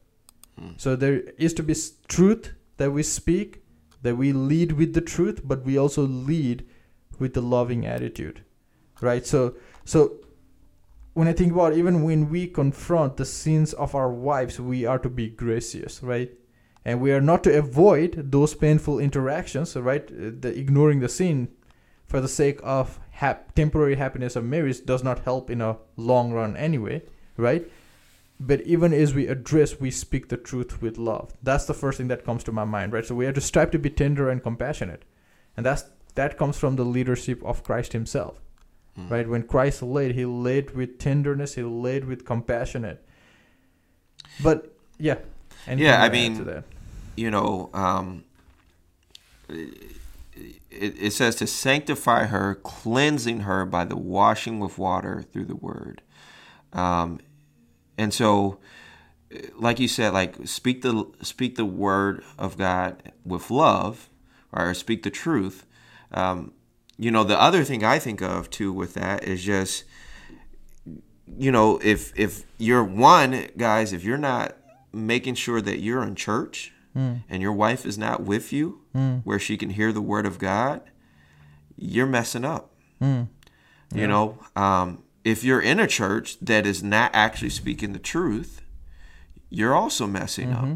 [0.60, 0.80] Mm.
[0.80, 1.76] So there is to be
[2.08, 3.64] truth that we speak,
[4.02, 6.66] that we lead with the truth, but we also lead
[7.20, 8.44] with the loving attitude
[9.02, 9.26] right?
[9.26, 9.56] So
[9.86, 10.18] so
[11.14, 15.00] when i think about even when we confront the sins of our wives we are
[15.00, 16.32] to be gracious right?
[16.86, 20.08] And we are not to avoid those painful interactions right?
[20.08, 21.50] The ignoring the sin
[22.06, 26.32] for the sake of hap- temporary happiness of marriage does not help in a long
[26.32, 27.02] run anyway
[27.36, 27.70] right
[28.40, 31.34] but even as we address we speak the truth with love.
[31.42, 33.06] That's the first thing that comes to my mind right?
[33.06, 35.04] So we have to strive to be tender and compassionate.
[35.56, 35.86] And that's
[36.16, 38.40] that comes from the leadership of christ himself
[38.98, 39.12] Mm.
[39.12, 39.28] right?
[39.30, 43.04] When christ led he led with tenderness he led with compassionate.
[44.42, 45.18] But yeah
[45.68, 46.64] Yeah, I mean,
[47.16, 48.24] you know, um,
[49.50, 49.92] it,
[50.70, 56.02] it says to sanctify her, cleansing her by the washing with water through the word.
[56.74, 57.20] Um,
[57.98, 58.60] and so,
[59.58, 64.10] like you said, like speak the speak the word of God with love,
[64.52, 65.66] or speak the truth.
[66.12, 66.54] Um,
[66.98, 69.84] you know, the other thing I think of too with that is just,
[71.38, 74.56] you know, if if you're one guys, if you're not
[74.94, 76.74] making sure that you're in church
[77.30, 78.82] and your wife is not with you
[79.24, 80.82] where she can hear the word of God,
[81.76, 82.72] you're messing up.
[83.94, 88.62] You know, um, if you're in a church that is not actually speaking the truth,
[89.50, 90.64] you're also messing up.
[90.64, 90.76] Mm-hmm.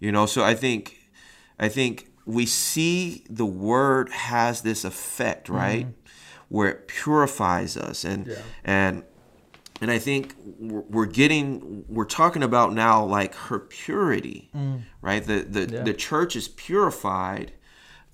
[0.00, 0.98] You know, so I think
[1.58, 5.56] I think we see the word has this effect, mm-hmm.
[5.56, 5.86] right?
[6.48, 9.04] Where it purifies us and and
[9.80, 14.82] and I think we're getting we're talking about now like her purity, mm.
[15.00, 15.24] right?
[15.24, 15.82] The the Yeah.
[15.82, 17.52] the church is purified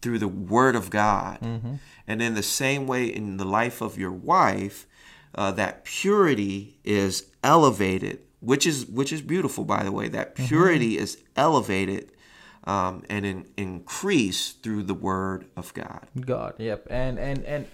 [0.02, 1.74] through the word of God, mm-hmm.
[2.06, 4.86] and in the same way in the life of your wife,
[5.34, 10.08] uh, that purity is elevated, which is which is beautiful, by the way.
[10.08, 12.12] That purity is elevated
[12.64, 16.06] um, and in, increased through the word of God.
[16.20, 17.66] God, yep, and and and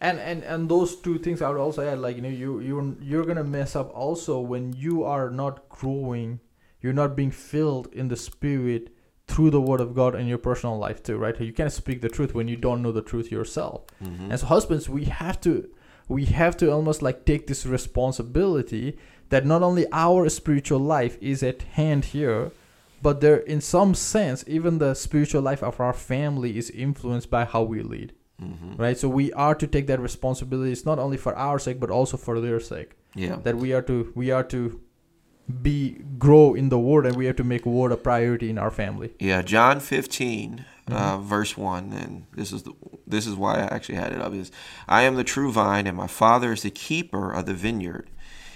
[0.00, 2.96] and and and those two things I would also add, like you know, you you
[3.00, 6.40] you're gonna mess up also when you are not growing,
[6.80, 8.94] you're not being filled in the Spirit
[9.28, 11.40] through the Word of God in your personal life too, right?
[11.40, 13.82] You can't speak the truth when you don't know the truth yourself.
[14.02, 14.32] Mm-hmm.
[14.32, 15.70] As husbands, we have to
[16.12, 18.98] we have to almost like take this responsibility
[19.30, 22.52] that not only our spiritual life is at hand here,
[23.00, 27.44] but there in some sense even the spiritual life of our family is influenced by
[27.44, 28.12] how we lead.
[28.40, 28.74] Mm-hmm.
[28.76, 28.98] right?
[28.98, 32.16] So we are to take that responsibility it's not only for our sake but also
[32.16, 32.92] for their sake.
[33.14, 33.36] Yeah.
[33.42, 34.80] that we are to we are to
[35.62, 38.70] be grow in the word and we have to make word a priority in our
[38.70, 39.12] family.
[39.18, 42.72] Yeah, John 15, uh, verse 1, and this is the,
[43.06, 44.50] this is why I actually had it up is
[44.88, 48.10] I am the true vine and my Father is the keeper of the vineyard.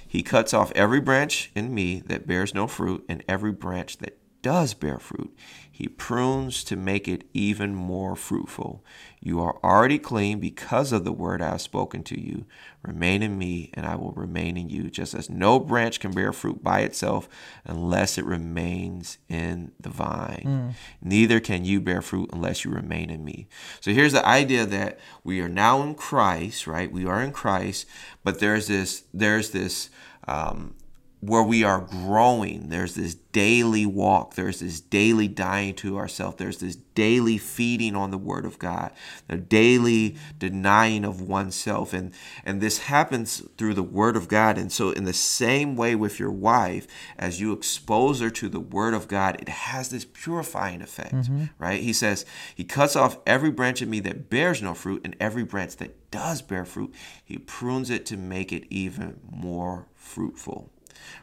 [0.07, 4.19] He cuts off every branch in me that bears no fruit and every branch that
[4.43, 5.37] does bear fruit.
[5.77, 8.83] He prunes to make it even more fruitful.
[9.21, 12.47] You are already clean because of the word I have spoken to you.
[12.83, 16.33] Remain in me, and I will remain in you, just as no branch can bear
[16.33, 17.29] fruit by itself
[17.67, 20.75] unless it remains in the vine.
[21.03, 23.47] Neither can you bear fruit unless you remain in me.
[23.83, 26.91] So here's the idea that we are now in Christ, right?
[26.91, 27.87] We are in Christ,
[28.25, 29.91] but there's this, there's this,
[30.27, 30.75] um,
[31.21, 32.69] where we are growing.
[32.69, 34.35] There's this daily walk.
[34.35, 36.37] There's this daily dying to ourselves.
[36.37, 38.93] There's this daily feeding on the Word of God,
[39.27, 41.95] the daily denying of oneself.
[41.95, 42.13] And,
[42.45, 44.59] and this happens through the Word of God.
[44.59, 46.87] And so, in the same way with your wife,
[47.19, 51.45] as you expose her to the Word of God, it has this purifying effect, mm-hmm.
[51.59, 51.83] right?
[51.83, 55.45] He says, He cuts off every branch of me that bears no fruit, and every
[55.45, 56.95] branch that does bear fruit,
[57.25, 60.71] He prunes it to make it even more fruitful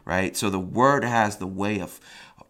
[0.05, 0.35] right?
[0.35, 1.99] So the word has the way of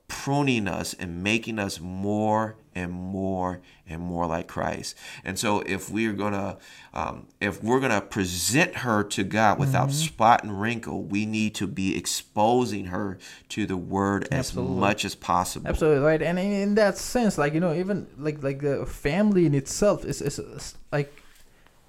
[0.08, 4.96] pruning us and making us more and more and more like Christ.
[5.24, 6.58] And so if we're gonna
[6.94, 11.68] um, if we're gonna present her to God without spot and wrinkle, we need to
[11.68, 13.18] be exposing her
[13.50, 14.74] to the word Absolutely.
[14.74, 15.68] as much as possible.
[15.68, 19.54] absolutely right and in, that sense like you know even like like the family in
[19.54, 21.22] itself is, is, is like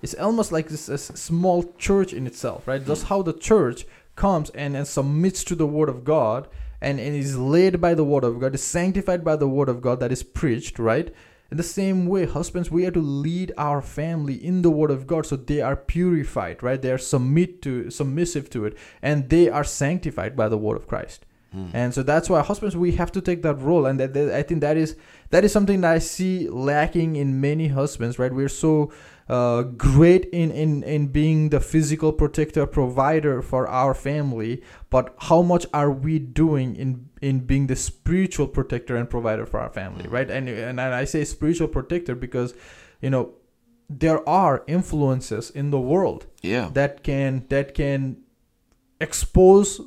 [0.02, 3.86] it's almost like this, this small church in itself right just how the church
[4.16, 6.48] comes and, and submits to the word of god
[6.80, 9.80] and, and is led by the word of god is sanctified by the word of
[9.80, 11.14] god that is preached right?
[11.50, 15.06] In the same way husbands we are to lead our family in the word of
[15.06, 16.80] god so they are purified right?
[16.80, 20.86] They are submit to submissive to it and they are sanctified by the word of
[20.86, 21.26] christ.
[21.52, 21.68] Hmm.
[21.72, 24.42] And so that's why husbands we have to take that role and that, that i
[24.42, 24.96] think that is
[25.30, 28.32] that is something that i see lacking in many husbands right?
[28.32, 28.92] We're so
[29.28, 35.40] uh, great in, in in being the physical protector provider for our family but how
[35.42, 40.06] much are we doing in in being the spiritual protector and provider for our family
[40.08, 42.52] right and and i say spiritual protector because
[43.00, 43.30] you know
[43.88, 46.68] there are influences in the world Yeah.
[46.74, 48.18] that can that can
[49.00, 49.80] expose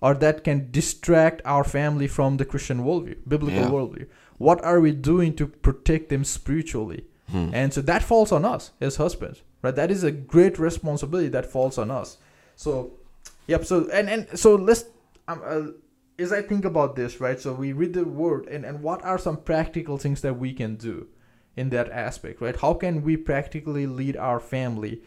[0.00, 3.70] or that can distract our family from the Christian worldview, biblical Yeah.
[3.70, 4.06] worldview.
[4.38, 7.04] What are we doing to protect them spiritually?
[7.32, 7.50] Hmm.
[7.52, 9.74] And so that falls on us as husbands, right?
[9.74, 12.18] That is a great responsibility that falls on us.
[12.56, 12.92] So,
[13.46, 13.64] yep.
[13.64, 14.84] So and and so let's
[15.26, 15.62] um, uh,
[16.18, 17.40] as I think about this, right?
[17.40, 20.76] So we read the word, and and what are some practical things that we can
[20.76, 21.08] do
[21.56, 22.56] in that aspect, right?
[22.56, 25.02] How can we practically lead our family,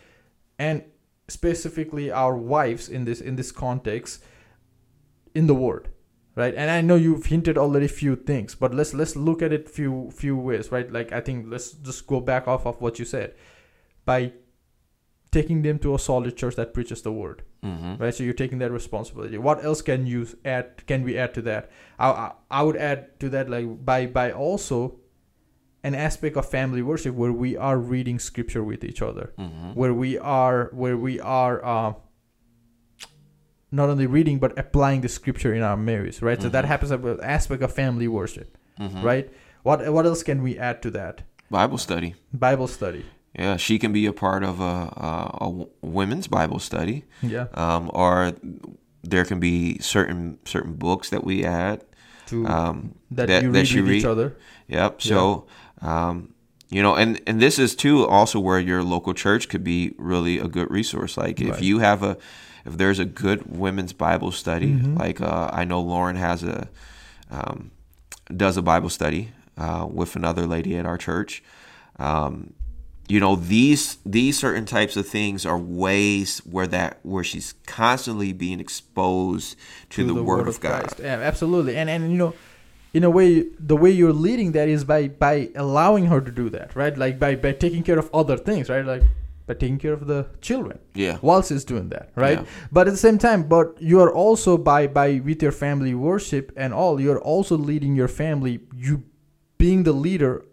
[0.57, 0.83] and
[1.27, 4.23] specifically our wives in this in this context,
[5.35, 5.89] in the word,
[6.35, 6.53] right?
[6.55, 10.11] And I know you've hinted already few things, but let's let's look at it few
[10.11, 10.91] few ways, right?
[10.91, 13.35] Like I think let's just go back off of what you said.
[14.05, 14.33] By
[15.31, 18.13] taking them to a solid church that preaches the word hmm right?
[18.13, 19.37] So you're taking that responsibility.
[19.37, 21.71] What else can you add can we add to that?
[21.99, 24.99] I i, I would add to that like by by also
[25.83, 29.33] an aspect of family worship where we are reading scripture with each other.
[29.37, 31.93] Hmm where we are where we are uh,
[33.79, 36.67] not only reading but applying the scripture in our marriage right so that Mhm.
[36.73, 39.27] happens an aspect of family worship hmm right
[39.67, 41.15] what what else can we add to that
[41.51, 42.09] Bible study.
[42.47, 43.03] bible study
[43.43, 45.49] Yeah, she can be a part of a
[45.81, 46.97] women's Bible study.
[47.21, 48.31] yeah um, or
[49.03, 51.77] there can be certain certain books that we add.
[52.31, 52.75] to Um,
[53.11, 54.27] that, that- you that read you with each other
[54.77, 54.91] yep.
[55.01, 55.45] So,
[55.81, 56.15] um,
[56.75, 60.35] you know, and and this is too also where your local church could be really
[60.39, 61.13] a good resource.
[61.23, 61.61] Like if Right.
[61.69, 62.17] you have a
[62.65, 64.97] if there's a good women's Bible study, Mhm.
[64.99, 66.67] like uh, I know Lauren has a
[67.31, 67.71] um,
[68.35, 71.43] does a Bible study uh, with another lady at our church.
[71.97, 72.53] Um,
[73.07, 78.33] you know these these certain types of things are ways where that where she's constantly
[78.33, 79.55] being exposed
[79.91, 80.91] to, the, word, of God.
[80.99, 81.77] Yeah, absolutely.
[81.77, 82.33] And and you know,
[82.95, 86.49] in a way, the way you're leading that is by by allowing her to do
[86.49, 86.97] that, right?
[86.97, 88.83] Like by by taking care of other things, right?
[88.85, 89.03] Like
[89.47, 91.17] by taking care of the children Yeah.
[91.21, 92.39] whilst is doing that, right?
[92.39, 92.45] Yeah.
[92.71, 96.51] But at the same time, but you are also by by with your family worship
[96.55, 98.61] and all, you're also leading your family.
[98.75, 99.03] You
[99.57, 100.45] being the leader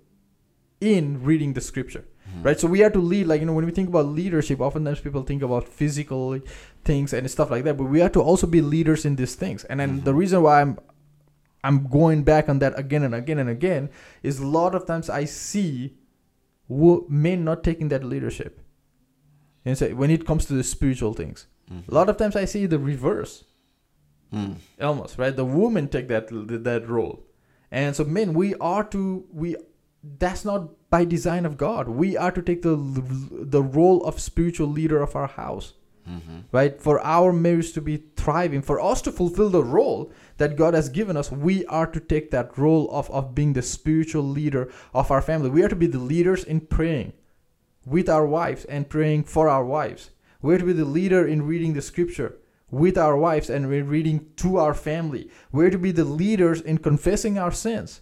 [0.80, 2.42] in reading the scripture mm-hmm.
[2.42, 5.00] right so we have to lead like you know when we think about leadership oftentimes
[5.00, 6.38] people think about physical
[6.84, 9.64] things and stuff like that but we have to also be leaders in these things
[9.64, 10.04] and then mm-hmm.
[10.04, 10.78] the reason why i'm
[11.62, 13.88] i'm going back on that again and again and again
[14.22, 15.94] is a lot of times i see
[16.68, 18.61] men not taking that leadership
[19.64, 21.88] and so when it comes to the spiritual things Mhm.
[21.88, 23.44] a lot of times i see the reverse.
[24.32, 24.54] Mm.
[24.80, 25.36] almost right?
[25.36, 26.28] The women take that
[26.64, 27.14] that role.
[27.70, 29.56] And so men we are to we
[30.18, 31.88] that's not by design of god.
[31.88, 32.76] We are to take the
[33.56, 35.74] the role of spiritual leader of our house
[36.06, 36.80] hmm right?
[36.86, 40.88] For our marriage to be thriving for us to fulfill the role that god has
[40.88, 45.10] given us we are to take that role of, of being the spiritual leader of
[45.10, 45.50] our family.
[45.50, 47.12] We are to be the leaders in praying
[47.84, 50.10] with our wives and praying for our wives.
[50.40, 52.38] We're to be the leader in reading the scripture?
[52.70, 55.30] With our wives and reading to our family.
[55.52, 58.00] We're to be the leaders in confessing our sins?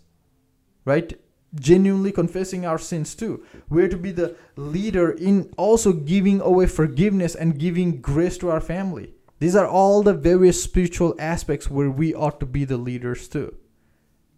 [0.84, 1.20] Right?
[1.54, 3.44] Genuinely confessing our sins too.
[3.68, 8.60] We're to be the leader in also giving away forgiveness and giving grace to our
[8.60, 9.14] family?
[9.40, 13.56] These are all the various spiritual aspects where we ought to be the leaders too.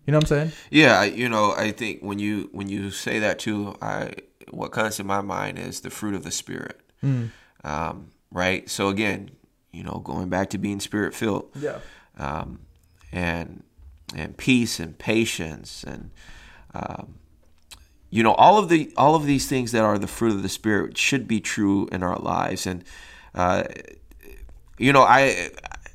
[0.07, 0.53] You know what i'm saying?
[0.71, 4.13] Yeah, you know, I think when you when you say that too, I
[4.53, 6.81] what comes to my mind is the fruit of the spirit.
[7.03, 7.31] Mm.
[7.65, 8.69] Um, right.
[8.71, 9.31] So again,
[9.73, 11.79] you know, going back to being spirit filled, yeah
[12.19, 12.61] um,
[13.13, 13.63] and
[14.15, 16.11] and peace and patience and
[16.75, 17.15] um,
[18.11, 20.49] you know all of the all of these things that are the fruit of the
[20.49, 22.85] spirit should be true in our lives and
[23.35, 23.65] uh,
[24.79, 25.51] you know I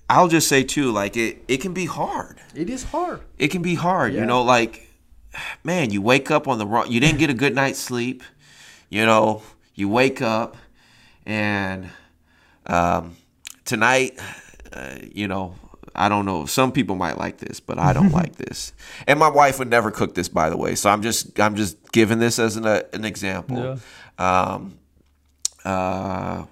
[0.10, 3.62] I'll just say too like it it can be hard it is hard it can
[3.62, 4.22] be hard Yeah.
[4.22, 4.88] you know like
[5.64, 8.24] man you wake up on the wrong you didn't get a good night's sleep
[8.90, 9.42] you know
[9.76, 10.58] you wake up
[11.26, 11.90] and
[12.66, 13.16] um,
[13.66, 14.20] tonight
[14.74, 15.56] uh, you know
[15.96, 18.74] i don't know some people might like this but i don't like this.
[19.08, 21.92] And my wife would never cook this by the way so i'm just i'm just
[21.92, 23.58] giving this as an, uh, an example.
[24.18, 24.80] Um,
[25.66, 26.46] uh,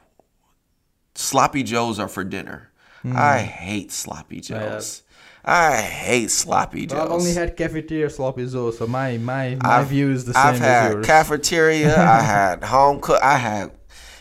[1.16, 2.70] sloppy joes are for dinner.
[3.06, 4.38] I hate sloppy.
[4.38, 4.42] Yeah.
[4.42, 5.04] joes
[5.48, 7.00] I hate sloppy joes.
[7.00, 10.44] I've only had cafeteria sloppy joe, so my my my I've- view is the same
[10.44, 11.06] I've had yours.
[11.06, 11.96] cafeteria.
[12.20, 13.22] I had home cook.
[13.22, 13.72] I had,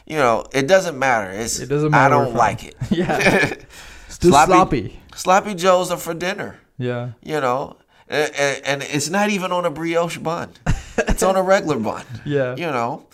[0.07, 1.31] you know, it doesn't matter.
[1.31, 2.15] It's It doesn't matter.
[2.15, 2.77] I don't like it.
[2.91, 3.55] yeah,
[4.09, 5.01] still Sloppy- sloppy.
[5.15, 6.59] Sloppy joes are for dinner.
[6.77, 7.77] Yeah, You know,
[8.09, 10.51] and, and, and it's not even on a brioche bun.
[10.99, 12.05] it's on a regular bun.
[12.25, 12.57] yeah.
[12.57, 13.07] You know,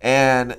[0.00, 0.56] and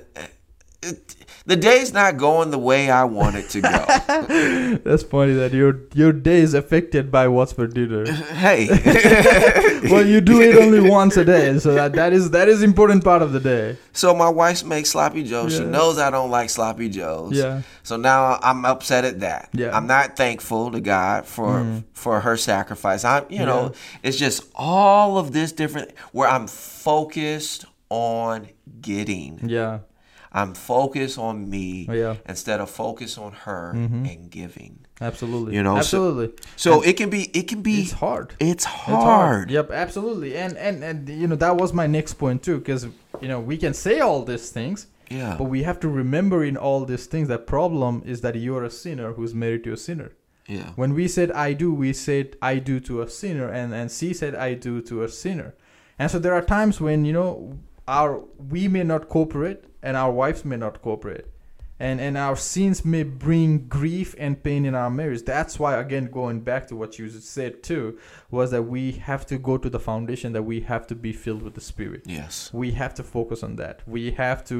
[0.82, 1.15] it,
[1.46, 3.70] the day's not going the way I want it to go.
[4.84, 8.04] That's funny that your your day is affected by what's for dinner.
[8.12, 8.66] hey,
[9.90, 13.04] well, you do it only once a day, so that, that is that is important
[13.04, 13.76] part of the day.
[13.92, 15.54] so my wife makes sloppy joes.
[15.56, 17.32] She knows I don't like sloppy joes.
[17.36, 19.48] Yeah, So now I'm upset at that.
[19.52, 19.76] Yeah.
[19.76, 21.84] I'm not thankful to God for Mm.
[21.92, 23.04] for her sacrifice.
[23.04, 23.72] I'm you know,
[24.02, 28.48] it's just all of this different where I'm focused on
[28.80, 29.40] getting.
[29.48, 29.78] yeah,
[30.40, 32.12] I'm focused on me Oh, yeah.
[32.14, 32.30] Mm-hmm.
[32.32, 33.70] instead of focus on her
[34.10, 34.72] and giving.
[35.00, 35.54] absolutely.
[35.56, 36.28] You know, absolutely.
[36.56, 38.28] So it can be it can be it's hard.
[38.38, 39.50] It's It's hard.
[39.50, 40.30] Yep, absolutely.
[40.44, 42.82] And and and you know that was my next point too, because
[43.22, 44.78] you know we can say all these things,
[45.20, 45.34] Yeah.
[45.38, 48.74] but we have to remember in all these things that problem is that you're a
[48.84, 50.10] sinner who's married to a sinner.
[50.56, 50.70] Yeah.
[50.80, 54.08] When we said I do, we said I do to a sinner, and and she
[54.20, 55.50] said I do to a sinner.
[55.98, 57.30] And so there are times when you know
[57.88, 58.10] our
[58.54, 61.26] we may not cooperate, and our wives may not cooperate,
[61.86, 65.22] and and our sins may bring grief and pain in our marriage.
[65.34, 67.84] That's why again going back to what you said too
[68.30, 71.42] was that we have to go to the foundation that we have to be filled
[71.46, 72.50] with the Spirit Yes.
[72.62, 74.58] we have to focus on that we have to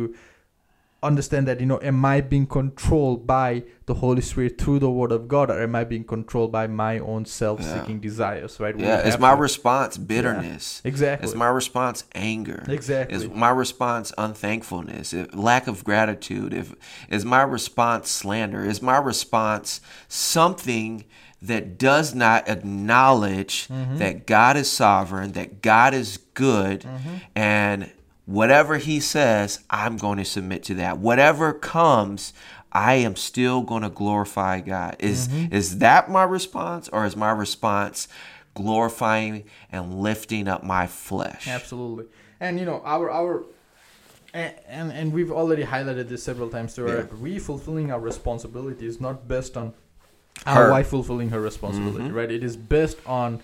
[1.03, 5.13] understand that you know am i being controlled by the holy spirit through the word
[5.13, 9.07] of god or am i being controlled by my own self-seeking desires right We Yeah.
[9.07, 10.81] Is my to- response bitterness?
[10.85, 12.65] exactly Is my response anger?
[12.67, 13.15] Exactly.
[13.17, 15.13] Is my response unthankfulness?
[15.13, 16.53] If lack of gratitude?
[16.55, 16.75] If
[17.11, 18.65] is my response slander?
[18.65, 21.05] Is my response something
[21.43, 23.99] that does not acknowledge Mm-hmm.
[23.99, 27.15] that God is sovereign, that God is good, Mm-hmm.
[27.35, 27.93] and
[28.27, 30.99] whatever He says, I'm going to submit to that.
[30.99, 32.33] Whatever comes.
[32.73, 34.97] I am still going to glorify God.
[34.99, 35.55] Is Mm-hmm.
[35.55, 38.07] is that my response, or is my response
[38.55, 41.47] glorifying and lifting up my flesh?
[41.49, 42.05] absolutely
[42.41, 43.45] and you know our our
[44.35, 47.19] and, and and we've already highlighted this several times too right?
[47.19, 49.73] we fulfilling our responsibility is not based on
[50.47, 53.41] our wife fulfilling her responsibility right it is based on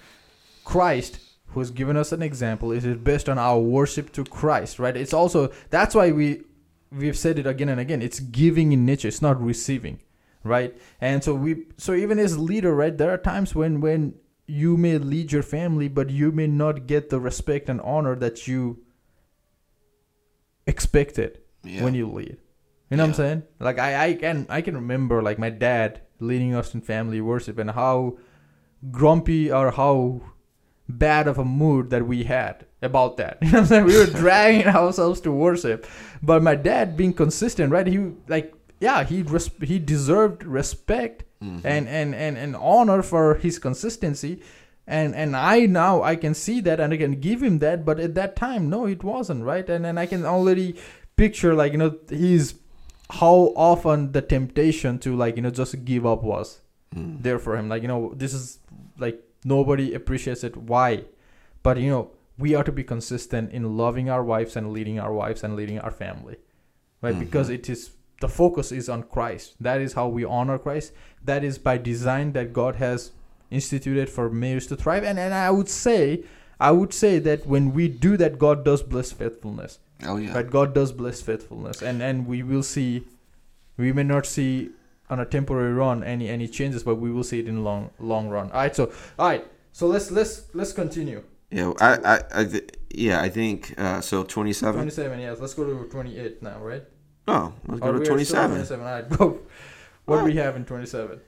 [0.64, 1.18] christ
[1.52, 4.78] who has given us an example is it is based on our worship to christ
[4.78, 4.96] right?
[4.96, 6.42] It's also that's why we
[6.90, 10.00] we've said it again and again it's giving in nature it's not receiving
[10.44, 10.76] right?
[11.00, 14.14] And so we so even as leader right there are times when when
[14.46, 18.46] you may lead your family but you may not get the respect and honor that
[18.48, 18.78] you
[20.66, 21.82] expected Yeah.
[21.84, 22.36] when you lead.
[22.90, 23.42] You know what i'm saying?
[23.58, 27.58] Like I, I can i can remember like my dad leading us in family worship
[27.58, 28.18] and how
[28.90, 30.20] grumpy or how
[30.88, 33.96] bad of a mood that we had about that you know what i'm saying we
[33.96, 35.86] were dragging ourselves to worship
[36.22, 41.66] but my dad being consistent right he like yeah, he res- he deserved respect Mm-hmm.
[41.66, 44.42] and, and and and honor for his consistency.
[44.86, 47.98] And and I now I can see that and I can give him that, but
[47.98, 49.68] at that time, no, it wasn't right.
[49.68, 50.76] And and I can already
[51.16, 52.54] picture like you know he's
[53.10, 56.60] how often the temptation to like you know just give up was
[56.94, 57.22] Mm.
[57.22, 57.68] there for him.
[57.68, 58.58] Like you know this is
[58.98, 60.56] like nobody appreciates it.
[60.56, 61.04] Why?
[61.62, 65.12] But you know we are to be consistent in loving our wives and leading our
[65.12, 66.36] wives and leading our family,
[67.00, 67.14] right?
[67.14, 67.20] Mhm.
[67.20, 67.90] Because it is
[68.20, 69.54] the focus is on Christ.
[69.60, 70.92] That is how we honor Christ.
[71.24, 73.10] That is by design that God has
[73.50, 75.04] instituted for marriage to thrive.
[75.04, 76.24] And and I would say,
[76.60, 79.78] I would say that when we do that, God does bless faithfulness.
[80.04, 80.32] Oh yeah.
[80.32, 83.04] but God does bless faithfulness, and and we will see.
[83.76, 84.70] We may not see
[85.10, 88.28] on a temporary run any any changes, but we will see it in long long
[88.28, 88.50] run.
[88.50, 88.74] All right.
[88.74, 89.46] So all right.
[89.72, 91.22] So let's let's let's continue.
[91.50, 94.24] Yeah, I, I, I th- yeah, I think uh, so.
[94.24, 94.74] Twenty-seven.
[94.74, 95.20] Twenty seven.
[95.20, 95.38] Yes.
[95.40, 96.58] Let's go to twenty eight now.
[96.58, 96.84] Right.
[97.28, 98.56] Oh, let's go Or to we are still on twenty-seven.
[98.56, 98.86] 27.
[98.86, 99.08] All right.
[99.08, 99.40] Go.
[100.06, 101.20] What do we have in twenty seven?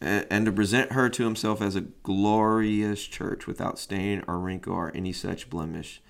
[0.00, 4.72] and, and to present her to himself as a glorious church without stain or wrinkle
[4.72, 6.00] or any such blemish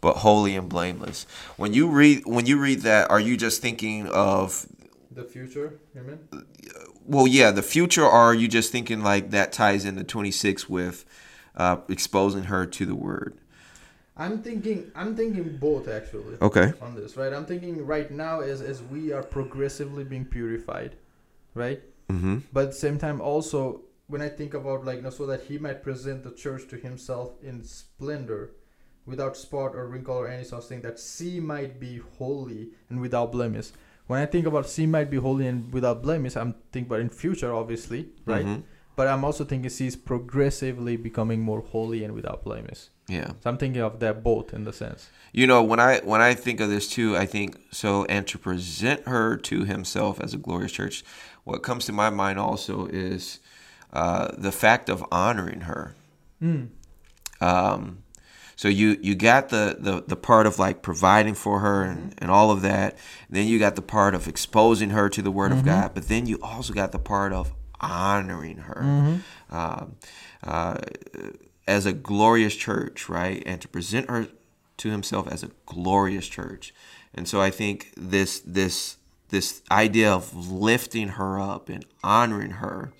[0.00, 4.06] but holy and blameless when you read when you read that are you just thinking
[4.08, 4.66] of
[5.14, 5.78] The future.
[5.94, 6.18] You mean?
[7.04, 11.04] well yeah the future or are you just thinking like that ties into 26 with
[11.56, 13.36] uh, exposing her to the word
[14.16, 14.92] I'm thinking.
[14.94, 16.36] I'm thinking both actually.
[16.40, 17.32] okay on this, right?
[17.32, 20.96] I'm thinking right now as as we are progressively being purified,
[21.54, 21.82] right?
[22.10, 25.26] mm-hmm But at the same time, also when I think about like, you know, so
[25.26, 28.50] that he might present the church to himself in splendor,
[29.06, 33.32] without spot or wrinkle or any such thing, that she might be holy and without
[33.32, 33.70] blemish.
[34.12, 37.08] When I think about she might be holy and without blemish, I'm thinking about in
[37.08, 38.44] future, obviously, right?
[38.44, 38.62] Mhm.
[38.94, 42.80] But I'm also thinking she's progressively becoming more holy and without blemish.
[43.08, 45.08] yeah So I'm thinking of that both in the sense.
[45.32, 48.36] You know, when I when I think of this too, I think so and to
[48.36, 51.04] present her to himself as a glorious church,
[51.44, 53.40] what comes to my mind also is
[53.94, 55.94] uh, the fact of honoring her.
[56.42, 56.68] Mm.
[57.40, 58.01] Um,
[58.62, 62.30] so you you got the, the the part of like providing for her and, and
[62.30, 62.96] all of that.
[63.28, 65.94] Then you got the part of exposing her to the Word of God.
[65.94, 69.96] But then you also got the part of honoring her um,
[70.44, 70.78] uh,
[71.66, 73.42] as a glorious church, right?
[73.44, 74.28] And to present her
[74.76, 76.72] to Himself as a glorious church.
[77.12, 78.96] And so I think this this
[79.30, 82.92] this idea of lifting her up and honoring her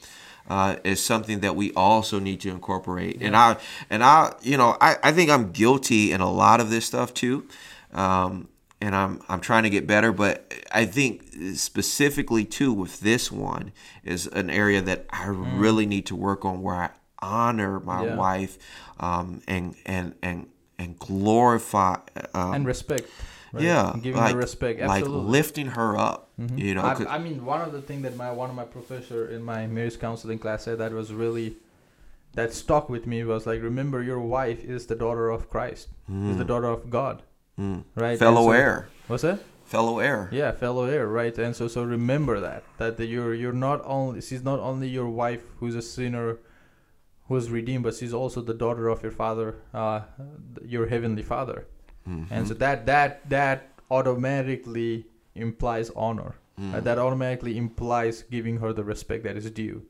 [0.53, 3.23] uh, is something that we also need to incorporate.
[3.23, 3.57] And I
[3.89, 7.15] and I you know I, I think I'm guilty in a lot of this stuff
[7.15, 7.47] too.
[7.93, 8.49] Um,
[8.81, 11.13] and I'm I'm trying to get better, but I think
[11.55, 13.73] specifically too with this one
[14.05, 16.91] is an area that I really need to work on where I
[17.21, 18.17] honor my Yeah.
[18.17, 18.59] wife
[19.01, 20.49] um, and and and
[20.79, 21.97] and glorify
[22.35, 23.09] um, and respect.
[23.53, 23.63] Right?
[23.63, 24.81] yeah, giving like, her respect.
[24.81, 26.31] like lifting her up.
[26.57, 29.29] You know, I, I mean, one of the things that my one of my professor
[29.29, 31.57] in my marriage counseling class said that was really
[32.35, 36.39] that stuck with me was like, remember, your wife is the daughter of Christ, is
[36.39, 37.23] the daughter of God,
[37.59, 38.19] mm, right?
[38.19, 39.41] fellow And so- heir, What's that?
[39.65, 40.29] fellow heir.
[40.33, 41.37] Yeah, fellow heir, right?
[41.39, 45.09] And so, so remember that that the, you're you're not only she's not only your
[45.09, 46.39] wife who's a sinner,
[47.29, 50.01] who's redeemed, but she's also the daughter of your father, uh,
[50.65, 51.67] your heavenly Father.
[52.09, 52.35] Mm-hmm.
[52.35, 56.35] and so that that that automatically implies honor.
[56.63, 59.83] Uh, that automatically implies giving her the respect that is due.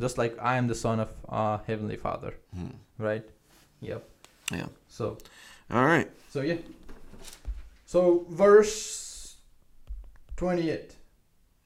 [0.00, 2.32] Just like i am the son of uh, heavenly father.
[2.96, 3.24] Right?
[3.80, 4.08] Yep.
[4.50, 4.66] Yeah.
[4.88, 5.18] so.
[5.70, 6.08] All right.
[6.30, 6.56] so yeah.
[7.84, 9.36] So verse
[10.36, 10.94] 28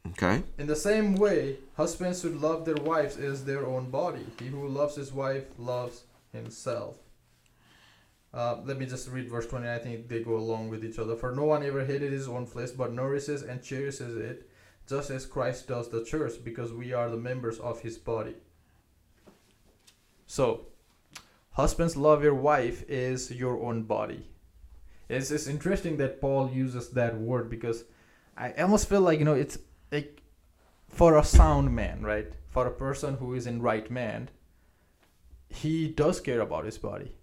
[0.09, 0.43] Okay.
[0.59, 4.27] in the same way husbands should love their wives as their own body.
[4.41, 6.97] He who loves his wife loves himself
[8.33, 9.69] uh, let me just read verse 20.
[9.69, 11.17] I think they go along with each other.
[11.17, 14.49] For no one ever hated his own flesh, but nourishes and cherishes it,
[14.89, 18.37] just as Christ does the church, because we are the members of his body.
[20.27, 20.67] So,
[21.53, 24.29] husbands, love your wife is your own body.
[25.09, 27.83] It's, it's interesting that Paul uses that word because
[28.37, 29.59] I almost feel like, you know, it's
[29.91, 30.23] like
[30.89, 32.33] for a sound man, right?
[32.49, 34.31] For a person who is in right mind,
[35.49, 37.17] he does care about his body.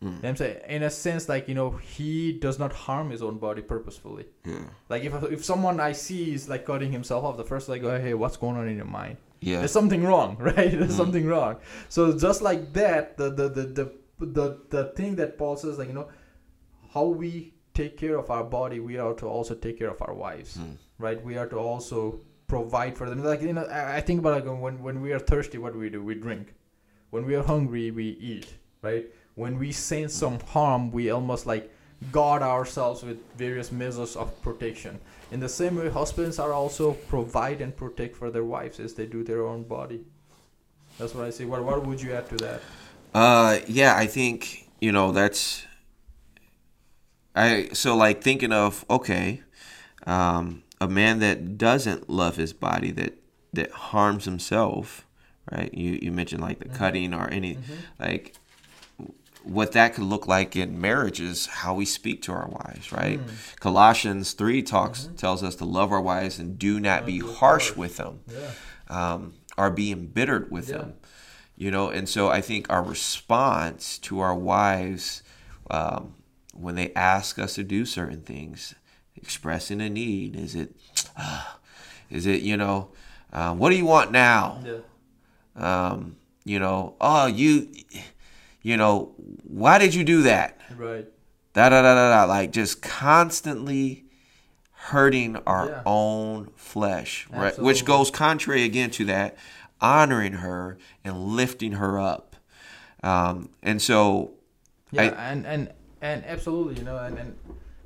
[0.00, 0.16] Hmm.
[0.16, 3.38] What I'm saying in a sense, like you know, he does not harm his own
[3.38, 4.26] body purposefully.
[4.44, 4.64] Yeah.
[4.88, 8.00] Like if if someone I see is like cutting himself off, the first like, oh,
[8.00, 9.18] hey, what's going on in your mind?
[9.40, 9.58] Yeah.
[9.58, 10.70] There's something wrong, right?
[10.70, 10.96] There's hmm.
[10.96, 11.56] something wrong.
[11.88, 15.88] So just like that, the the, the the the the thing that Paul says, like
[15.88, 16.08] you know,
[16.92, 20.14] how we take care of our body, we are to also take care of our
[20.14, 20.72] wives, hmm.
[20.98, 21.22] right?
[21.22, 23.22] We are to also provide for them.
[23.22, 25.78] Like you know, I, I think about like when when we are thirsty, what do
[25.78, 26.02] we do?
[26.02, 26.54] We drink.
[27.10, 28.48] When we are hungry, we eat,
[28.82, 29.06] right?
[29.34, 31.70] When we sense some harm, we almost like
[32.12, 35.00] guard ourselves with various measures of protection.
[35.30, 39.06] In the same way, husbands are also provide and protect for their wives as they
[39.06, 40.04] do their own body.
[40.98, 41.44] That's what I see.
[41.44, 42.60] What what would you add to that?
[43.12, 45.66] Uh, yeah, I think you know that's.
[47.34, 49.42] I so like thinking of okay,
[50.06, 53.14] um, a man that doesn't love his body that
[53.52, 55.04] that harms himself,
[55.50, 55.72] right?
[55.74, 57.58] You you mentioned like the cutting or any
[57.98, 58.34] like
[59.44, 63.20] what that could look like in marriage is how we speak to our wives, right?
[63.60, 67.98] Colossians three talks tells us to love our wives and do not be harsh with
[67.98, 68.20] them,
[68.88, 70.78] um, or be embittered with Yeah.
[70.78, 70.94] them,
[71.56, 71.88] you know.
[71.90, 75.22] And so I think our response to our wives
[75.70, 76.14] um,
[76.54, 78.74] when they ask us to do certain things,
[79.16, 80.74] expressing a need, is it,
[82.10, 82.88] is it you know,
[83.32, 84.60] uh, what do you want now?
[84.64, 84.78] Yeah.
[85.56, 87.68] um, you know, oh, you,
[88.64, 89.14] you know,
[89.44, 90.58] why did you do that?
[90.76, 91.06] Right.
[91.52, 92.24] Da da da da da.
[92.24, 94.06] Like just constantly
[94.90, 95.82] hurting our Yeah.
[95.86, 97.56] own flesh, right?
[97.58, 99.36] Which goes contrary again to that,
[99.80, 102.36] honoring her and lifting her up.
[103.02, 104.32] Um, and so,
[104.90, 107.38] Yeah, I- and and and absolutely, you know, and and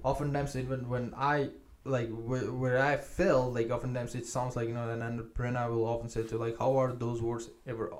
[0.02, 1.50] oftentimes even when I
[1.84, 5.68] like where, where I feel like oftentimes it sounds like you know, and and Brenna
[5.70, 7.90] will often say to like, how are those words ever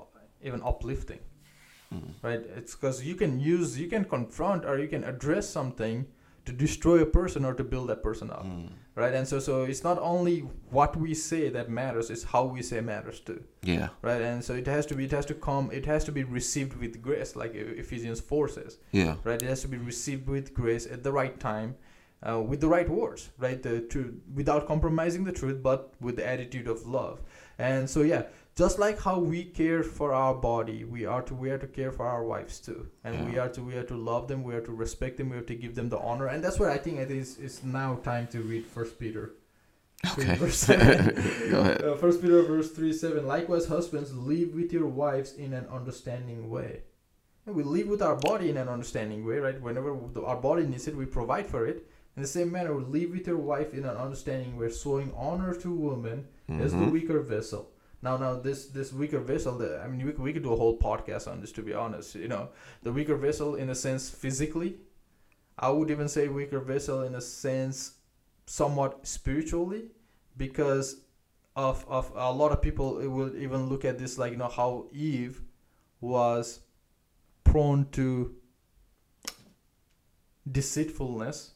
[0.43, 1.19] even uplifting?
[2.21, 2.41] Right?
[2.55, 6.05] It's because you can use, you can confront or you can address something
[6.45, 8.45] to destroy a person or to build that person up,
[8.95, 9.13] right?
[9.13, 10.39] And so so it's not only
[10.71, 13.43] what we say that matters; it's how we say matters too.
[13.61, 14.21] Yeah, right?
[14.21, 16.77] And so it has to be it has to come it has to be received
[16.77, 18.77] with grace like ephesians 4 says.
[18.91, 19.41] Yeah, right?
[19.41, 21.75] It has to be received with grace at the right time
[22.27, 23.61] uh, with the right words right?
[23.61, 27.21] The truth without compromising the truth but with the attitude of love.
[27.57, 28.23] And so yeah
[28.61, 31.91] just like how we care for our body we are to we are to care
[31.97, 34.65] for our wives too and we are to we are to love them we are
[34.69, 36.97] to respect them we have to give them the honor and that's what i think
[37.05, 39.25] it is it's now time to read first peter
[40.13, 40.35] Okay.
[40.35, 40.65] verse.
[41.53, 41.81] Go ahead.
[41.83, 43.27] Uh, First Peter verse three seven.
[43.27, 46.83] Likewise, husbands, live with your wives in an understanding way.
[47.45, 49.59] And we live with our body in an understanding way, right?
[49.61, 51.77] Whenever the- our body needs it, we provide for it.
[52.15, 55.69] In the same manner, live with your wife in an understanding way, showing honor to
[55.87, 56.17] woman
[56.65, 56.91] as the Mhm.
[56.95, 57.63] weaker vessel.
[58.01, 59.57] Now, now this this weaker vessel.
[59.57, 61.51] The, I mean, we, could- we could do a whole podcast on this.
[61.53, 62.49] To be honest, you know,
[62.83, 64.77] the weaker vessel in a sense physically.
[65.57, 67.95] I would even say weaker vessel in a sense,
[68.45, 69.91] somewhat spiritually,
[70.37, 71.01] because
[71.55, 74.47] of of a lot of people it will even look at this like you know
[74.47, 75.41] how Eve
[75.99, 76.61] was
[77.43, 78.35] prone to
[80.49, 81.51] deceitfulness,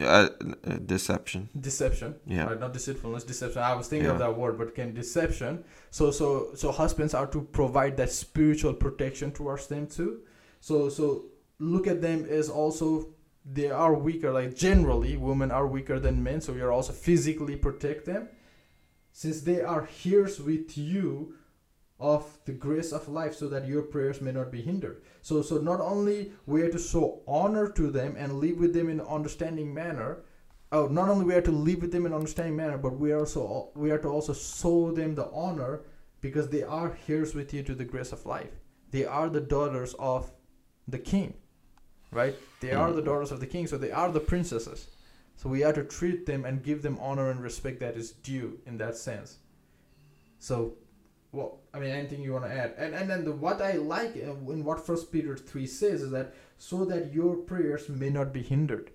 [0.00, 1.50] Uh, uh, deception.
[1.60, 2.14] deception.
[2.26, 2.44] Yeah.
[2.44, 3.62] Right, not deceitfulness, deception.
[3.62, 5.64] I was thinking of that word, but can deception.
[5.90, 10.20] So so so husbands are to provide that spiritual protection towards them too.
[10.60, 11.26] So so
[11.58, 13.10] look at them as also
[13.44, 14.32] they are weaker.
[14.32, 18.28] Like generally, women are weaker than men, so you're also physically protect them,
[19.12, 21.34] since they are here with you
[22.02, 25.02] of the grace of life, so that your prayers may not be hindered.
[25.22, 28.88] So so not only we are to show honor to them and live with them
[28.88, 30.24] in an understanding manner,
[30.72, 33.20] oh, not only we are to live with them in understanding manner, but we are
[33.20, 35.82] also we are to also show them the honor
[36.20, 38.52] because they are heirs with you to the grace of life.
[38.90, 40.30] They are the daughters of
[40.88, 41.34] the king,
[42.10, 42.34] right?
[42.60, 43.06] They are the mm.
[43.06, 44.88] daughters of the king, so they are the princesses.
[45.36, 48.60] So we are to treat them and give them honor and respect that is due
[48.66, 49.38] in that sense.
[50.38, 50.74] So,
[51.32, 52.74] well, I mean, anything you want to add?
[52.76, 56.10] And and then the, what I like uh, in what First Peter three says is
[56.10, 58.90] that so that your prayers may not be hindered.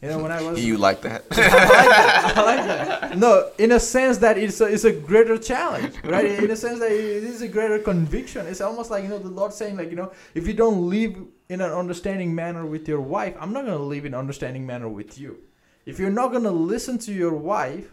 [0.00, 1.24] You know, when I was You like that?
[1.32, 2.36] I like that.
[2.36, 3.18] I like that.
[3.18, 6.26] No, in a sense that it's a, it's a greater challenge, right?
[6.26, 8.46] In a sense that it is a greater conviction.
[8.46, 11.16] It's almost like you know the Lord saying like you know if you don't live
[11.48, 15.18] in an understanding manner with your wife, I'm not gonna live in understanding manner with
[15.18, 15.38] you.
[15.86, 17.90] If you're not gonna listen to your wife,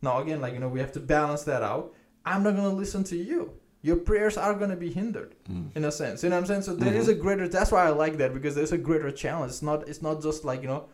[0.00, 1.92] now again like you know we have to balance that out.
[2.24, 3.52] I'm not gonna listen to you.
[3.82, 5.34] Your prayers are gonna be hindered
[5.74, 6.22] in a sense.
[6.22, 6.62] You know what I'm saying?
[6.62, 7.48] So there is a greater.
[7.48, 9.50] That's why I like that because there's a greater challenge.
[9.50, 9.88] It's not.
[9.88, 10.84] It's not just like you know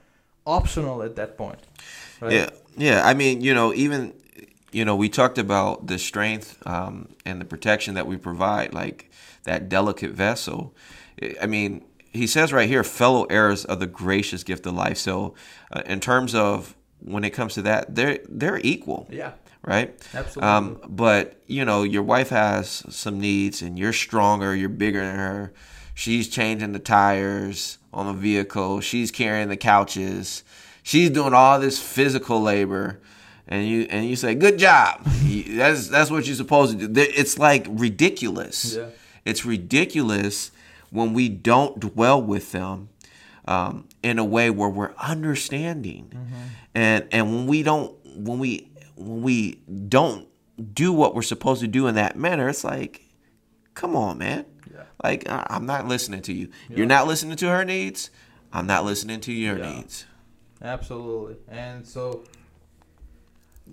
[0.47, 1.59] optional at that point.
[2.21, 2.33] Right?
[2.33, 3.07] Yeah, yeah.
[3.07, 4.13] I mean, you know, even
[4.73, 9.11] you know, we talked about the strength um, and the protection that we provide, like
[9.45, 10.75] that delicate vessel.
[11.23, 14.99] I- I mean, he says right here, fellow heirs of the gracious gift of life.
[14.99, 15.35] So,
[15.73, 19.33] uh, in terms of when it comes to that, they're they're equal, Yeah.
[19.67, 19.95] Right?
[20.15, 20.49] Absolutely.
[20.49, 25.17] Um, but you know, your wife has some needs, and you're stronger, you're bigger than
[25.17, 25.53] her.
[25.95, 28.81] She's changing the tires on the vehicle.
[28.81, 30.45] She's carrying the couches.
[30.83, 33.01] She's doing all this physical labor,
[33.49, 35.05] and you and you say, "Good job."
[35.49, 37.01] That's that's what you're supposed to do.
[37.01, 38.77] It's like ridiculous.
[38.77, 38.87] Yeah.
[39.25, 40.53] It's ridiculous
[40.91, 42.89] when we don't dwell with them
[43.47, 46.13] um, in a way where we're understanding.
[46.75, 50.27] And and when we don't when we when we don't
[50.73, 53.03] do what we're supposed to do in that manner, it's like,
[53.75, 54.45] come on, man.
[54.73, 54.83] Yeah.
[55.05, 56.49] Like I'm not listening to you.
[56.69, 58.11] You're not listening to her needs.
[58.53, 59.71] I'm not listening to your Yeah.
[59.77, 60.07] needs.
[60.63, 62.25] absolutely and so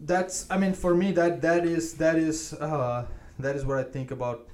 [0.05, 3.05] that's i mean for me that that is that is uh
[3.39, 4.47] that is what i think about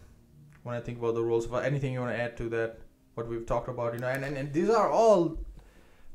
[0.64, 2.78] when i think about the roles of anything you want to add to that
[3.16, 5.38] what we've talked about you know and and, and these are all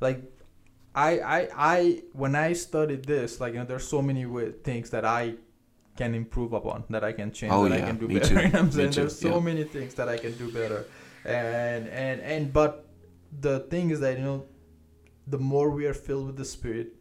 [0.01, 0.23] like
[0.95, 4.25] I, I I when I studied this, like you know, there's so many
[4.63, 5.35] things that I
[5.97, 8.29] can improve upon, that I can change, Oh, that I can do me better.
[8.29, 8.91] too, You know what I'm me saying?
[8.91, 9.41] too, There's so yeah.
[9.41, 10.87] many things that I can do better,
[11.25, 12.87] and and and but
[13.41, 14.45] the thing is that you know,
[15.27, 16.95] the more we are filled with the Spirit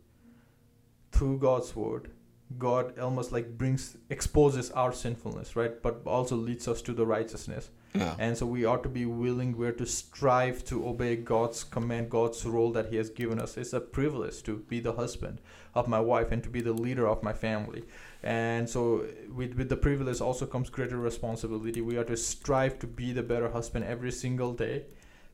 [1.11, 2.09] through God's word,
[2.57, 5.81] God almost like brings exposes our sinfulness, right?
[5.81, 7.69] But also leads us to the righteousness.
[7.93, 8.15] Yeah.
[8.17, 12.43] And so we ought to be willing, we're to strive to obey God's command, God's
[12.45, 13.55] role that He has given us.
[13.55, 15.39] It's a privilege to be the husband
[15.75, 17.83] of my wife and to be the leader of my family.
[18.23, 21.81] And so with, with the privilege also comes greater responsibility.
[21.81, 24.85] We are to strive to be the better husband every single day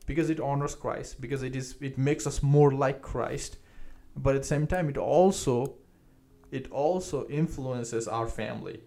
[0.06, 3.58] because it honors Christ, because it is it makes us more like Christ.
[4.16, 5.74] But at the same time it also
[6.50, 8.80] it also influences our family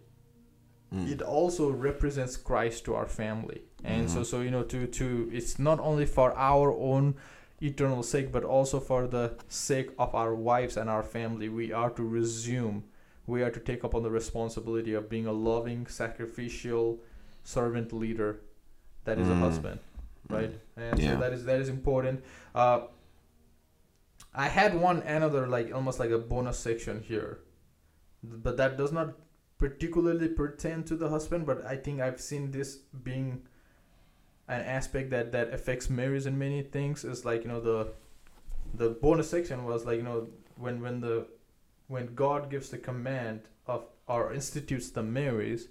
[0.93, 1.11] Mm.
[1.11, 3.61] it also represents Christ to our family.
[3.83, 4.25] And so Mhm.
[4.25, 7.15] so you know to to it's not only for our own
[7.61, 11.89] eternal sake but also for the sake of our wives and our family we are
[11.99, 12.83] to resume
[13.25, 16.99] we are to take up on the responsibility of being a loving sacrificial
[17.43, 18.31] servant leader
[19.05, 19.39] that is a Mm.
[19.47, 19.79] husband
[20.29, 21.13] right and Yeah.
[21.13, 22.23] so that is that is important
[22.55, 22.79] uh
[24.33, 27.39] i had one another like almost like a bonus section here
[28.23, 29.13] but that does not
[29.64, 32.76] particularly pertain to the husband but i think i've seen this
[33.10, 33.41] being
[34.48, 37.88] an aspect that that affects marriage in many things is like you know the
[38.73, 40.27] the bonus section was like you know
[40.57, 41.26] when when the
[41.88, 45.61] when god gives the command of or institutes the marriage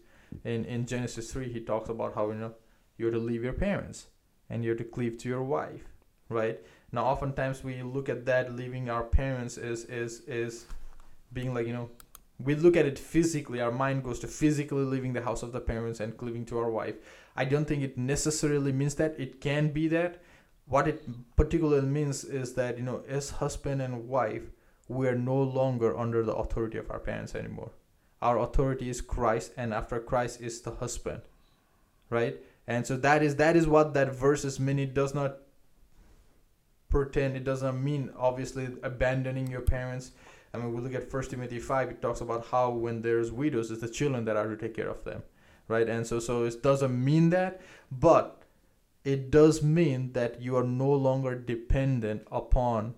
[0.44, 2.54] in in genesis 3 he talks about how you know
[2.96, 4.06] you're to leave your parents
[4.48, 5.92] and you're to cleave to your wife
[6.32, 6.60] right?
[6.90, 10.66] Now oftentimes we look at that leaving our parents is is is
[11.32, 11.90] being like you know
[12.44, 15.60] we look at it physically our mind goes to physically leaving the house of the
[15.60, 16.96] parents and cleaving to our wife.
[17.36, 19.18] I don't think it necessarily means that.
[19.18, 20.22] It can be that.
[20.66, 21.04] What it
[21.36, 24.42] particularly means is that you know as husband and wife
[24.88, 27.72] we are no longer under the authority of our parents anymore.
[28.20, 31.22] Our authority is christ and after christ is the husband
[32.12, 32.36] right?
[32.68, 35.38] And so that is that is what that verse is mean it does not
[36.88, 37.36] pretend.
[37.36, 40.12] It doesn't mean obviously abandoning your parents
[40.54, 41.90] I mean, we look at First Timothy five.
[41.90, 44.88] It talks about how when there's widows, it's the children that are to take care
[44.88, 45.22] of them,
[45.68, 45.88] right?
[45.88, 47.60] And so, so it doesn't mean that,
[47.90, 48.42] but
[49.04, 52.94] it does mean that you are no longer dependent upon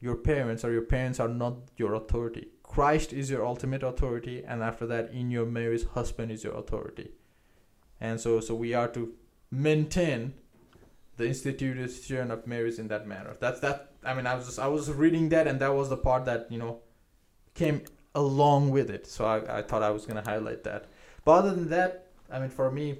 [0.00, 2.48] your parents, or your parents are not your authority.
[2.62, 7.10] Christ is your ultimate authority, and after that, in your marriage, husband is your authority.
[8.00, 9.14] And so, so we are to
[9.50, 10.34] maintain
[11.16, 13.36] the institution of marriage in that manner.
[13.40, 13.92] That's that.
[14.04, 16.50] I mean, I was just I was reading that, and that was the part that
[16.50, 16.80] you know
[17.54, 17.82] came
[18.14, 19.06] along with it.
[19.06, 20.86] So I, I thought I was gonna highlight that.
[21.24, 22.98] But other than that, I mean, for me,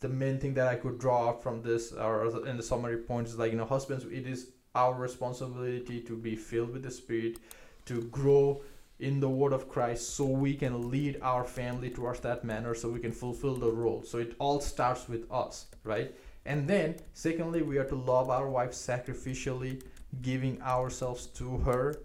[0.00, 3.38] the main thing that I could draw from this, or in the summary points, is
[3.38, 7.38] like you know, husbands, it is our responsibility to be filled with the Spirit,
[7.86, 8.62] to grow
[8.98, 12.88] in the word of Christ, so we can lead our family towards that manner, so
[12.88, 14.02] we can fulfill the role.
[14.02, 16.14] So it all starts with us, right?
[16.44, 19.82] And then, secondly, we are to love our wife sacrificially,
[20.22, 21.96] giving ourselves to her,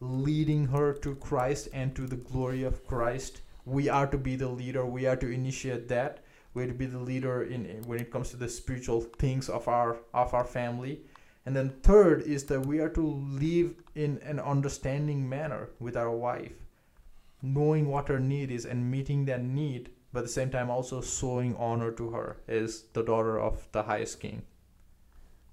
[0.00, 3.42] leading her to Christ and to the glory of Christ.
[3.64, 4.84] We are to be the leader.
[4.84, 6.24] We are to initiate that.
[6.54, 9.68] We are to be the leader in- when it comes to the spiritual things of
[9.68, 11.04] our of our family.
[11.46, 16.10] And then third is that we are to live in an understanding manner with our
[16.10, 16.66] wife,
[17.42, 21.00] knowing what her need is and meeting that need but at the same time also
[21.00, 24.42] showing honor to her as the daughter of the highest king.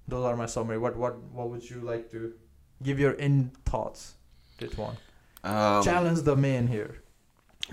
[0.07, 0.77] Those are my summary.
[0.77, 2.33] What what what would you like to
[2.81, 4.15] give your end thoughts?
[4.57, 4.97] This one
[5.43, 7.01] Um, challenge the man here.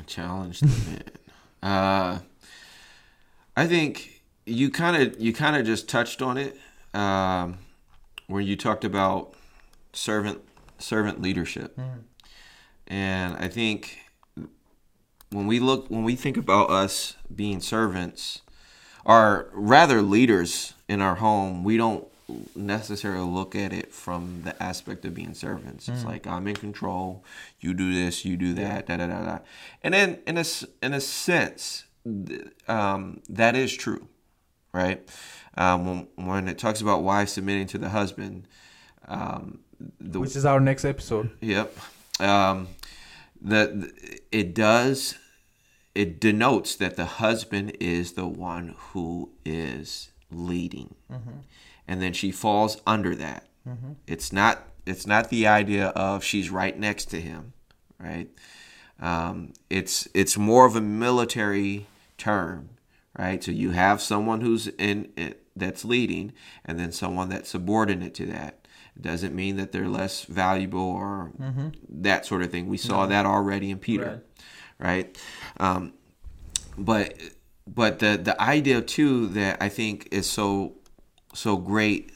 [0.06, 1.02] challenge the man.
[1.62, 2.18] Uh,
[3.56, 6.58] I think you kind of you kind of just touched on it
[6.92, 7.58] um,
[8.26, 9.34] where you talked about
[9.92, 10.40] servant
[10.78, 11.78] servant leadership,
[12.86, 13.98] and I think
[15.30, 18.42] when we look when we think about us being servants,
[19.04, 22.06] or rather leaders in our home, we don't
[22.56, 25.88] necessarily look at it from the aspect of being servants.
[25.88, 27.24] It's like I'm in control.
[27.60, 29.38] You do this, you do that, da da da da.
[29.82, 30.44] And then in a
[30.82, 31.84] in a sense,
[32.68, 34.08] um, that is true.
[34.74, 35.08] right?
[35.56, 38.46] Um, when, when it talks about wives submitting to the husband,
[39.08, 39.60] um,
[40.00, 41.30] the, Which is our next episode.
[41.40, 41.74] Yep.
[42.20, 42.68] Um,
[43.40, 45.16] the, the it does
[45.94, 50.94] it denotes that the husband is the one who is leading,
[51.88, 53.46] and then she falls under that.
[54.06, 57.54] It's not it's not the idea of she's right next to him,
[57.98, 58.28] right?
[59.00, 61.86] Um, it's it's more of a military
[62.18, 62.68] term,
[63.18, 63.42] right?
[63.42, 66.32] So you have someone who's in it that's leading,
[66.64, 68.66] and then someone that's subordinate to that.
[68.96, 71.32] It doesn't mean that they're less valuable or
[71.88, 72.68] that sort of thing.
[72.68, 74.22] We saw that already in Peter,
[74.78, 75.18] right?
[75.58, 75.94] Um,
[76.76, 77.14] but
[77.66, 80.74] but the the idea too that I think is so
[81.34, 82.12] so great,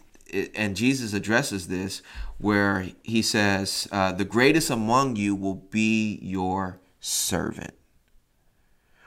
[0.55, 2.03] and Jesus addresses this
[2.39, 7.75] where he says, uh, "The greatest among you will be your servant."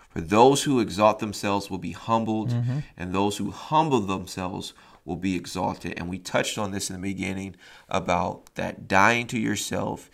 [0.09, 2.51] For those who exalt themselves will be humbled,
[2.97, 4.73] and those who humble themselves
[5.05, 5.93] will be exalted.
[5.97, 7.55] And we touched on this in the beginning
[7.89, 10.09] about that dying to yourself,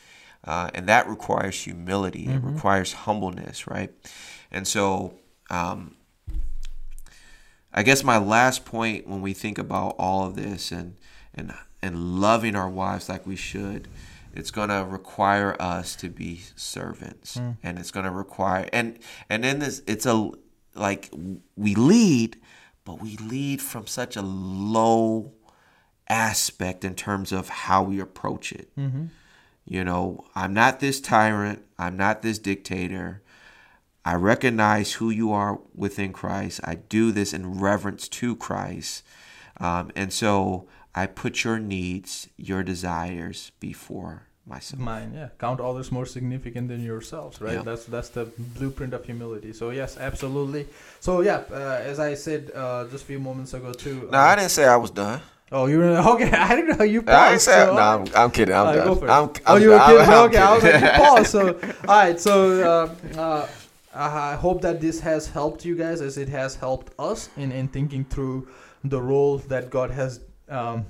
[0.46, 2.28] uh, and that requires humility.
[2.28, 3.92] It requires humbleness, right?
[4.52, 5.16] And so,
[5.50, 5.97] um,
[7.78, 10.96] I guess my last point when we think about all of this and
[11.36, 13.88] and and loving our wives like we should,
[14.34, 17.52] it's going to require us to be servants, hmm.
[17.62, 18.98] and it's going to require and
[19.30, 20.32] and in this it's a
[20.74, 21.14] like
[21.56, 22.38] we lead,
[22.84, 25.34] but we lead from such a low
[26.10, 28.76] aspect in terms of how we approach it.
[28.76, 29.06] Mm-hmm.
[29.66, 31.64] You know, I'm not this tyrant.
[31.78, 33.22] I'm not this dictator.
[34.08, 36.62] I recognize who you are within Christ.
[36.64, 39.04] I do this in reverence to Christ.
[39.60, 40.66] Um, and so
[40.96, 44.80] I put your needs, your desires before myself.
[44.80, 45.28] Mine, yeah.
[45.40, 47.62] Count others more significant than yourselves, right?
[47.66, 49.52] That's that's the blueprint of humility.
[49.52, 50.68] So yes, absolutely.
[51.02, 54.08] So yeah, uh, as I said uh, just a few moments ago too.
[54.10, 55.20] No, uh, I didn't say I was done.
[55.52, 56.32] Oh, you were okay.
[56.32, 57.18] I didn't know you paused.
[57.18, 57.66] I didn't say.
[57.66, 58.56] so- no, I'm, I'm kidding.
[58.56, 58.98] I'm right, done.
[59.04, 59.10] it.
[59.10, 60.14] I'm, oh, you were I'm- kidding.
[60.14, 60.82] I'm okay, I was kidding.
[60.82, 61.30] like, you paused.
[61.30, 61.42] So,
[61.90, 62.20] all right.
[62.22, 62.36] So,
[62.72, 63.48] uh, uh,
[64.06, 67.68] I hope that this has helped you guys, as it has helped us in in
[67.68, 68.48] thinking through
[68.84, 70.86] the role that God has um,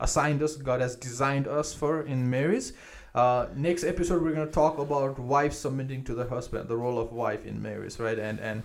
[0.00, 2.72] assigned us, God has designed us for in marriage.
[3.14, 7.12] Uh, next episode, we're gonna talk about wife submitting to the husband, the role of
[7.12, 8.18] wife in marriage, right?
[8.18, 8.62] And and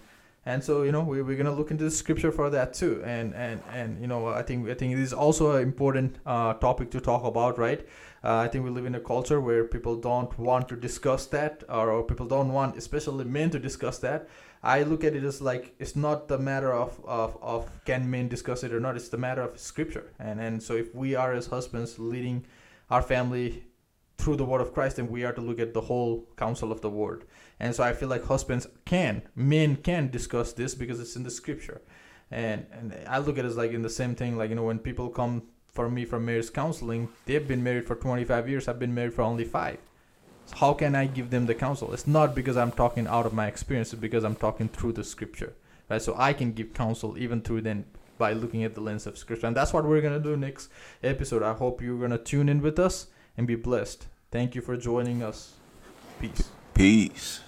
[0.48, 3.36] and so you know we, we're gonna look into the scripture for that too and
[3.36, 6.90] and and you know i think i think it is also an important uh, topic
[6.90, 7.86] to talk about right
[8.24, 11.64] uh, i think we live in a culture where people don't want to discuss that
[11.70, 14.28] or, or people don't want especially men to discuss that.
[14.64, 18.28] I look at it as like it's not the matter of, of of can men
[18.28, 20.12] discuss it or not it's the matter of scripture.
[20.20, 22.46] And and so if we are as husbands leading
[22.90, 23.66] our family
[24.18, 26.82] through the word of christ then we are to look at the whole counsel of
[26.82, 27.26] the word.
[27.60, 31.32] And so I feel like husbands can, men can discuss this because it's in the
[31.32, 31.82] scripture.
[32.32, 34.64] And and I look at it as like in the same thing, like you know,
[34.64, 35.44] when people come
[35.78, 38.68] for me for marriage counseling, they've been married for 25 years.
[38.68, 39.78] I've been married for only five.
[40.48, 41.94] So how can I give them the counsel?
[41.94, 45.04] It's not because I'm talking out of my experience, it's because I'm talking through the
[45.04, 45.54] scripture.
[45.88, 46.02] Right?
[46.02, 47.86] So I can give counsel even through then
[48.18, 49.46] by looking at the lens of scripture.
[49.46, 50.70] And that's what we're gonna do next
[51.04, 51.44] episode.
[51.44, 54.08] I hope you're gonna tune in with us and be blessed.
[54.32, 55.54] Thank you for joining us.
[56.20, 56.50] Peace.
[56.74, 57.47] Peace.